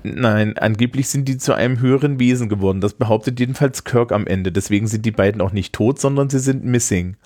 Nein, 0.04 0.56
angeblich 0.58 1.08
sind 1.08 1.26
die 1.26 1.38
zu 1.38 1.54
einem 1.54 1.80
höheren 1.80 2.20
Wesen 2.20 2.48
geworden. 2.48 2.80
Das 2.80 2.94
behauptet 2.94 3.40
jedenfalls 3.40 3.84
Kirk 3.84 4.12
am 4.12 4.26
Ende. 4.26 4.52
Deswegen 4.52 4.86
sind 4.86 5.04
die 5.04 5.10
beiden 5.10 5.40
auch 5.40 5.52
nicht 5.52 5.74
tot, 5.74 6.00
sondern 6.00 6.30
sie 6.30 6.38
sind 6.38 6.64
missing. 6.64 7.16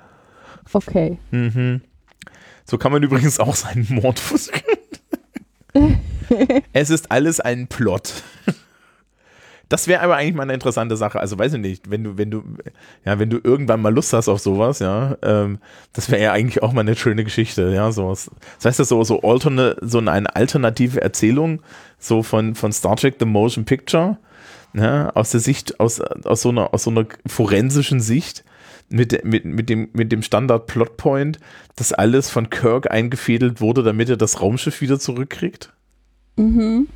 Okay. 0.73 1.19
Mhm. 1.31 1.83
So 2.65 2.79
kann 2.79 2.93
man 2.93 3.03
übrigens 3.03 3.41
auch 3.41 3.55
seinen 3.55 3.87
Mord 3.91 4.19
versuchen. 4.19 4.61
es 6.73 6.91
ist 6.91 7.11
alles 7.11 7.41
ein 7.41 7.67
Plot. 7.67 8.23
Das 9.73 9.89
wäre 9.89 10.03
aber 10.03 10.17
eigentlich 10.17 10.35
mal 10.35 10.43
eine 10.43 10.53
interessante 10.53 10.99
Sache. 10.99 11.19
Also 11.19 11.39
weiß 11.39 11.55
ich 11.55 11.59
nicht, 11.59 11.91
wenn 11.91 12.05
du, 12.05 12.19
wenn 12.19 12.31
du, 12.31 12.43
ja, 13.07 13.19
wenn 13.19 13.31
du 13.31 13.39
irgendwann 13.43 13.81
mal 13.81 13.89
Lust 13.89 14.13
hast 14.13 14.29
auf 14.29 14.39
sowas, 14.39 14.81
ja, 14.81 15.17
ähm, 15.23 15.61
das 15.95 16.11
wäre 16.11 16.23
ja 16.23 16.33
eigentlich 16.33 16.63
auch 16.63 16.75
mal 16.75 16.83
eine 16.83 16.95
schöne 16.95 17.25
Geschichte, 17.25 17.73
ja, 17.75 17.91
sowas. 17.91 18.31
Das 18.57 18.67
heißt, 18.67 18.81
das 18.81 18.91
so, 18.91 19.03
so, 19.03 19.23
alterne, 19.23 19.77
so 19.81 19.97
eine 19.97 20.37
alternative 20.37 21.01
Erzählung, 21.01 21.63
so 21.99 22.23
von, 22.23 22.55
von 22.55 22.71
Star 22.71 22.97
Trek 22.97 23.15
The 23.19 23.25
Motion 23.25 23.65
Picture, 23.65 24.19
ja, 24.75 25.09
aus 25.15 25.31
der 25.31 25.41
Sicht, 25.41 25.81
aus, 25.81 26.03
aus 26.03 26.43
so 26.43 26.51
einer, 26.51 26.75
aus 26.75 26.83
so 26.83 26.91
einer 26.91 27.07
forensischen 27.25 28.01
Sicht, 28.01 28.45
mit, 28.91 29.25
mit, 29.25 29.47
mit 29.47 29.71
dem, 29.71 29.89
mit 29.95 30.13
dem 30.13 30.23
Standard-Plotpoint, 30.23 31.39
dass 31.77 31.95
alles 31.95 32.29
von 32.29 32.51
Kirk 32.51 32.91
eingefädelt 32.91 33.63
wurde, 33.63 33.83
damit 33.83 34.11
er 34.11 34.19
das 34.19 34.43
Raumschiff 34.43 34.83
wieder 34.83 34.99
zurückkriegt? 34.99 35.73
Mhm. 36.37 36.89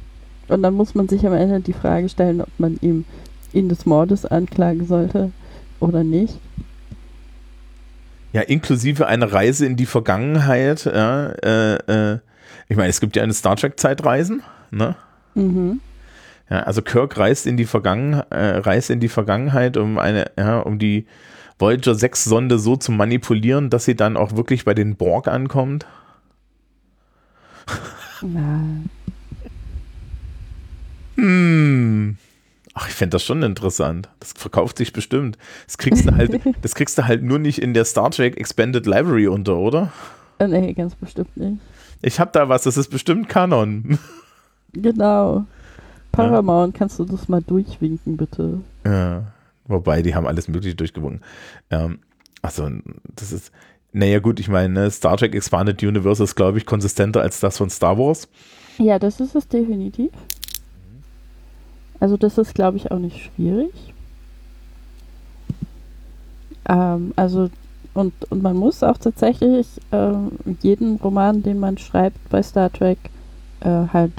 Und 0.49 0.63
dann 0.63 0.75
muss 0.75 0.95
man 0.95 1.09
sich 1.09 1.27
am 1.27 1.33
Ende 1.33 1.61
die 1.61 1.73
Frage 1.73 2.09
stellen, 2.09 2.41
ob 2.41 2.49
man 2.59 2.79
ihm 2.81 3.05
ihn 3.53 3.69
des 3.69 3.87
Mordes 3.87 4.27
anklagen 4.27 4.87
sollte 4.87 5.33
oder 5.81 6.05
nicht. 6.05 6.39
Ja, 8.33 8.43
inklusive 8.43 9.07
einer 9.07 9.33
Reise 9.33 9.67
in 9.67 9.77
die 9.77 9.87
Vergangenheit. 9.87 10.85
Ja, 10.85 11.29
äh, 11.43 11.75
äh, 11.77 12.19
ich 12.69 12.77
meine, 12.77 12.91
es 12.91 13.01
gibt 13.01 13.17
ja 13.17 13.23
eine 13.23 13.33
Star 13.33 13.57
Trek 13.57 13.79
Zeitreisen, 13.81 14.43
ne? 14.71 14.97
Mhm. 15.35 15.81
Ja, 16.51 16.61
also 16.61 16.83
Kirk 16.83 17.17
reist 17.19 17.47
in 17.47 17.57
die 17.57 17.65
Vergangenheit, 17.65 18.27
äh, 18.31 18.59
reist 18.59 18.91
in 18.91 19.01
die 19.01 19.09
Vergangenheit, 19.09 19.77
um 19.77 19.99
eine, 19.99 20.31
ja, 20.39 20.61
um 20.61 20.79
die 20.79 21.07
Voyager 21.59 21.95
6 21.95 22.25
Sonde 22.25 22.59
so 22.59 22.77
zu 22.77 22.93
manipulieren, 22.93 23.71
dass 23.71 23.85
sie 23.85 23.97
dann 23.97 24.17
auch 24.17 24.37
wirklich 24.37 24.65
bei 24.65 24.75
den 24.75 24.97
Borg 24.97 25.27
ankommt. 25.29 25.87
Ja. 28.23 28.61
Hm. 31.17 32.17
Ach, 32.75 32.89
ich 32.89 32.95
fände 32.95 33.15
das 33.15 33.25
schon 33.25 33.43
interessant. 33.43 34.09
Das 34.21 34.33
verkauft 34.33 34.79
sich 34.79 34.93
bestimmt. 34.93 35.39
Das 35.67 35.79
kriegst 35.79 36.07
du 36.07 36.15
halt, 36.15 36.41
das 36.63 36.75
kriegst 36.75 36.99
du 36.99 37.07
halt 37.07 37.23
nur 37.23 37.39
nicht 37.39 37.61
in 37.61 37.75
der 37.75 37.85
Star 37.85 38.11
Trek 38.11 38.37
Expanded 38.37 38.87
Library 38.87 39.29
unter, 39.29 39.57
oder? 39.57 39.93
Äh, 40.39 40.49
nee, 40.49 40.73
ganz 40.75 40.95
bestimmt 40.95 41.35
nicht. 41.37 41.59
Ich 42.03 42.21
hab 42.21 42.33
da 42.33 42.49
was, 42.49 42.65
das 42.65 42.77
ist 42.77 42.89
bestimmt 42.89 43.29
Kanon. 43.29 43.99
Genau. 44.73 45.47
Paramount, 46.13 46.75
ja. 46.75 46.79
kannst 46.79 46.99
du 46.99 47.05
das 47.05 47.29
mal 47.29 47.43
durchwinken, 47.43 48.17
bitte? 48.17 48.61
Ja. 48.85 49.33
Wobei, 49.69 50.03
die 50.03 50.15
haben 50.15 50.27
alles 50.27 50.49
Mögliche 50.49 50.77
durchgewunken. 50.77 51.23
Ähm, 51.71 52.01
also, 52.43 52.69
das 53.15 53.33
ist. 53.33 53.53
Naja, 53.93 54.19
gut, 54.19 54.39
ich 54.39 54.49
meine, 54.49 54.75
ne, 54.75 54.91
Star 54.91 55.17
Trek 55.17 55.35
Expanded 55.35 55.83
Universe 55.83 56.23
ist, 56.23 56.35
glaube 56.35 56.59
ich, 56.59 56.67
konsistenter 56.67 57.23
als 57.23 57.41
das 57.41 57.57
von 57.57 57.71
Star 57.71 57.97
Wars. 57.99 58.29
Ja, 58.79 58.99
das 58.99 59.21
ist 59.21 59.35
es 59.35 59.49
definitiv. 59.49 60.11
Also 62.01 62.17
das 62.17 62.39
ist, 62.39 62.55
glaube 62.55 62.77
ich, 62.77 62.91
auch 62.91 62.99
nicht 62.99 63.31
schwierig. 63.35 63.73
Ähm, 66.69 67.13
also 67.17 67.51
und, 67.95 68.13
und 68.31 68.43
man 68.43 68.57
muss 68.57 68.83
auch 68.83 68.99
tatsächlich 68.99 69.67
äh, 69.91 70.13
jeden 70.61 70.97
Roman, 70.97 71.43
den 71.43 71.59
man 71.59 71.79
schreibt 71.79 72.29
bei 72.29 72.43
Star 72.43 72.71
Trek, 72.71 72.99
äh, 73.61 73.87
halt 73.91 74.13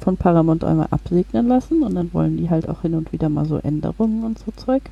von 0.00 0.18
Paramount 0.18 0.62
einmal 0.62 0.88
absegnen 0.90 1.48
lassen 1.48 1.82
und 1.82 1.94
dann 1.94 2.12
wollen 2.12 2.36
die 2.36 2.50
halt 2.50 2.68
auch 2.68 2.82
hin 2.82 2.94
und 2.94 3.10
wieder 3.12 3.30
mal 3.30 3.46
so 3.46 3.56
Änderungen 3.56 4.24
und 4.24 4.38
so 4.38 4.50
Zeug. 4.52 4.82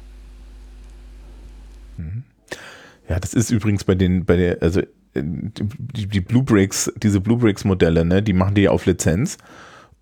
Mhm. 1.98 2.22
Ja, 3.06 3.18
das 3.18 3.34
ist 3.34 3.50
übrigens 3.50 3.84
bei 3.84 3.94
den, 3.94 4.24
bei 4.24 4.36
der, 4.36 4.62
also 4.62 4.80
äh, 4.80 4.86
die, 5.14 6.06
die 6.06 6.20
Blue 6.20 6.42
Bricks, 6.42 6.90
diese 6.96 7.20
Blue 7.20 7.36
Bricks 7.36 7.64
Modelle, 7.64 8.04
ne, 8.06 8.22
die 8.22 8.32
machen 8.32 8.54
die 8.54 8.68
auf 8.68 8.86
Lizenz. 8.86 9.36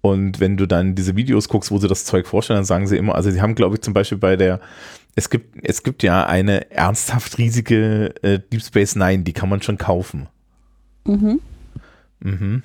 Und 0.00 0.38
wenn 0.40 0.56
du 0.56 0.66
dann 0.66 0.94
diese 0.94 1.16
Videos 1.16 1.48
guckst, 1.48 1.70
wo 1.70 1.78
sie 1.78 1.88
das 1.88 2.04
Zeug 2.04 2.26
vorstellen, 2.26 2.58
dann 2.58 2.64
sagen 2.64 2.86
sie 2.86 2.96
immer, 2.96 3.14
also 3.14 3.30
sie 3.30 3.42
haben, 3.42 3.54
glaube 3.54 3.76
ich, 3.76 3.82
zum 3.82 3.94
Beispiel 3.94 4.18
bei 4.18 4.36
der, 4.36 4.60
es 5.16 5.28
gibt, 5.28 5.58
es 5.64 5.82
gibt 5.82 6.02
ja 6.02 6.26
eine 6.26 6.70
ernsthaft 6.70 7.38
riesige 7.38 8.14
äh, 8.22 8.38
Deep 8.38 8.62
Space 8.62 8.94
Nine, 8.94 9.24
die 9.24 9.32
kann 9.32 9.48
man 9.48 9.60
schon 9.60 9.76
kaufen. 9.76 10.28
Mhm. 11.04 11.40
Mhm. 12.20 12.62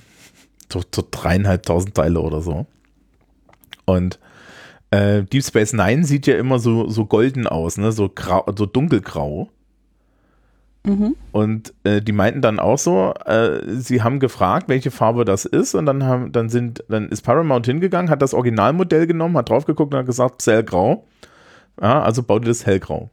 So, 0.71 0.81
so 0.93 1.03
dreieinhalbtausend 1.09 1.95
Teile 1.95 2.19
oder 2.21 2.41
so. 2.41 2.67
Und 3.85 4.19
äh, 4.91 5.23
Deep 5.23 5.43
Space 5.43 5.73
Nine 5.73 6.05
sieht 6.05 6.27
ja 6.27 6.37
immer 6.37 6.59
so, 6.59 6.87
so 6.87 7.05
golden 7.05 7.47
aus, 7.47 7.77
ne? 7.77 7.91
so, 7.91 8.09
grau, 8.09 8.45
so 8.55 8.65
dunkelgrau. 8.67 9.49
Mhm. 10.85 11.15
Und 11.31 11.73
äh, 11.83 12.01
die 12.01 12.11
meinten 12.11 12.41
dann 12.41 12.59
auch 12.59 12.77
so, 12.77 13.13
äh, 13.25 13.61
sie 13.67 14.01
haben 14.01 14.19
gefragt, 14.19 14.67
welche 14.67 14.91
Farbe 14.91 15.23
das 15.23 15.45
ist, 15.45 15.75
und 15.75 15.85
dann 15.85 16.03
haben, 16.03 16.31
dann 16.33 16.49
sind, 16.49 16.83
dann 16.89 17.07
ist 17.09 17.21
Paramount 17.21 17.65
hingegangen, 17.65 18.09
hat 18.09 18.21
das 18.21 18.33
Originalmodell 18.33 19.07
genommen, 19.07 19.37
hat 19.37 19.49
drauf 19.49 19.65
geguckt 19.65 19.93
und 19.93 19.99
hat 19.99 20.05
gesagt, 20.05 20.45
hellgrau. 20.45 21.05
Ja, 21.81 22.01
also 22.01 22.21
baut 22.21 22.43
ihr 22.43 22.49
das 22.49 22.65
hellgrau. 22.65 23.09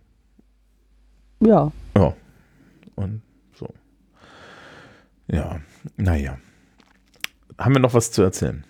Ja. 1.41 1.71
Ja. 1.97 2.15
Und 2.97 3.23
so. 3.55 3.69
Ja, 5.29 5.61
naja. 5.97 6.39
Haben 7.57 7.75
wir 7.75 7.81
noch 7.81 7.95
was 7.95 8.11
zu 8.11 8.23
erzählen? 8.23 8.65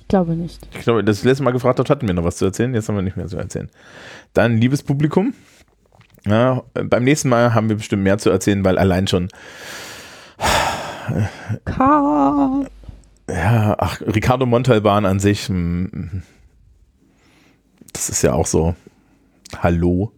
Ich 0.00 0.08
glaube 0.08 0.34
nicht. 0.34 0.66
Ich 0.72 0.82
glaube, 0.82 1.02
das 1.02 1.24
letzte 1.24 1.42
Mal 1.42 1.52
gefragt 1.52 1.78
hat, 1.78 1.90
hatten 1.90 2.06
wir 2.06 2.14
noch 2.14 2.24
was 2.24 2.36
zu 2.36 2.44
erzählen. 2.44 2.74
Jetzt 2.74 2.88
haben 2.88 2.96
wir 2.96 3.02
nicht 3.02 3.16
mehr 3.16 3.26
zu 3.26 3.36
erzählen. 3.36 3.70
Dann, 4.34 4.58
liebes 4.58 4.82
Publikum, 4.82 5.34
ja, 6.26 6.62
beim 6.74 7.04
nächsten 7.04 7.28
Mal 7.28 7.54
haben 7.54 7.68
wir 7.68 7.76
bestimmt 7.76 8.02
mehr 8.02 8.18
zu 8.18 8.30
erzählen, 8.30 8.64
weil 8.64 8.78
allein 8.78 9.06
schon. 9.06 9.28
Ka 11.64 12.64
Ja, 13.28 13.76
ach, 13.78 14.00
Ricardo 14.00 14.46
Montalban 14.46 15.06
an 15.06 15.18
sich, 15.18 15.48
mm, 15.48 16.22
das 17.92 18.08
ist 18.10 18.22
ja 18.22 18.32
auch 18.32 18.46
so. 18.46 18.74
Hallo. 19.62 20.12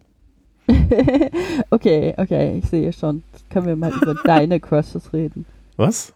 okay, 1.69 2.13
okay, 2.17 2.57
ich 2.57 2.69
sehe 2.69 2.93
schon. 2.93 3.23
Jetzt 3.31 3.49
können 3.49 3.67
wir 3.67 3.75
mal 3.75 3.91
über 3.93 4.15
deine 4.23 4.59
Crushes 4.59 5.13
reden. 5.13 5.45
Was? 5.77 6.13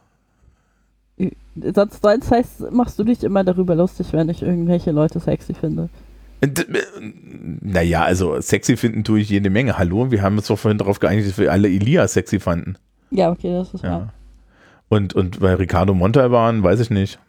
Sonst, 1.56 2.02
sonst 2.02 2.32
heißt, 2.32 2.72
machst 2.72 2.98
du 2.98 3.04
dich 3.04 3.24
immer 3.24 3.44
darüber 3.44 3.76
lustig, 3.76 4.12
wenn 4.12 4.30
ich 4.30 4.42
irgendwelche 4.42 4.92
Leute 4.92 5.20
sexy 5.20 5.54
finde. 5.54 5.90
Naja, 7.62 8.04
also 8.04 8.40
sexy 8.42 8.76
finden 8.78 9.04
tue 9.04 9.20
ich 9.22 9.30
jede 9.30 9.50
Menge. 9.50 9.78
Hallo, 9.78 10.12
wir 10.12 10.22
haben 10.22 10.38
uns 10.38 10.48
doch 10.48 10.60
vorhin 10.60 10.78
darauf 10.78 11.00
geeinigt, 11.00 11.28
dass 11.30 11.38
wir 11.38 11.52
alle 11.52 11.70
Elia 11.70 12.08
sexy 12.08 12.40
fanden. 12.40 12.76
Ja, 13.12 13.32
okay, 13.32 13.54
das 13.54 13.74
ist 13.74 13.84
Ja. 13.84 13.92
wahr. 13.92 14.14
Und, 14.90 15.14
und 15.14 15.40
bei 15.40 15.54
Ricardo 15.56 15.94
Montalban, 15.94 16.62
weiß 16.64 16.80
ich 16.80 16.90
nicht. 16.90 17.20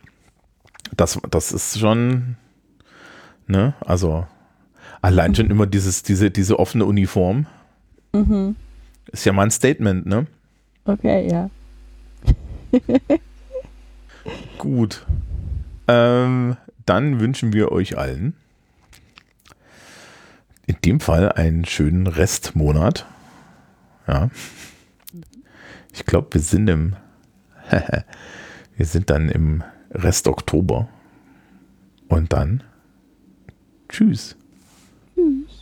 Das, 0.96 1.18
das 1.30 1.52
ist 1.52 1.78
schon, 1.78 2.36
ne, 3.46 3.74
also 3.80 4.26
allein 5.00 5.34
schon 5.34 5.50
immer 5.50 5.66
dieses, 5.66 6.02
diese, 6.02 6.30
diese 6.30 6.58
offene 6.58 6.84
Uniform. 6.84 7.46
Mhm. 8.12 8.56
Ist 9.12 9.24
ja 9.24 9.32
mal 9.32 9.44
ein 9.44 9.50
Statement, 9.50 10.06
ne? 10.06 10.26
Okay, 10.84 11.28
ja. 11.30 11.50
Gut. 14.58 15.06
Ähm, 15.88 16.56
dann 16.86 17.20
wünschen 17.20 17.52
wir 17.52 17.70
euch 17.72 17.96
allen 17.96 18.34
in 20.66 20.76
dem 20.84 21.00
Fall 21.00 21.32
einen 21.32 21.64
schönen 21.64 22.06
Restmonat. 22.06 23.06
Ja. 24.06 24.30
Ich 25.92 26.04
glaube, 26.06 26.28
wir 26.32 26.40
sind 26.40 26.68
im 26.68 26.96
wir 28.76 28.86
sind 28.86 29.10
dann 29.10 29.28
im 29.28 29.62
Rest 29.90 30.26
Oktober. 30.26 30.88
Und 32.08 32.32
dann 32.32 32.62
tschüss. 33.88 34.36
Tschüss. 35.14 35.53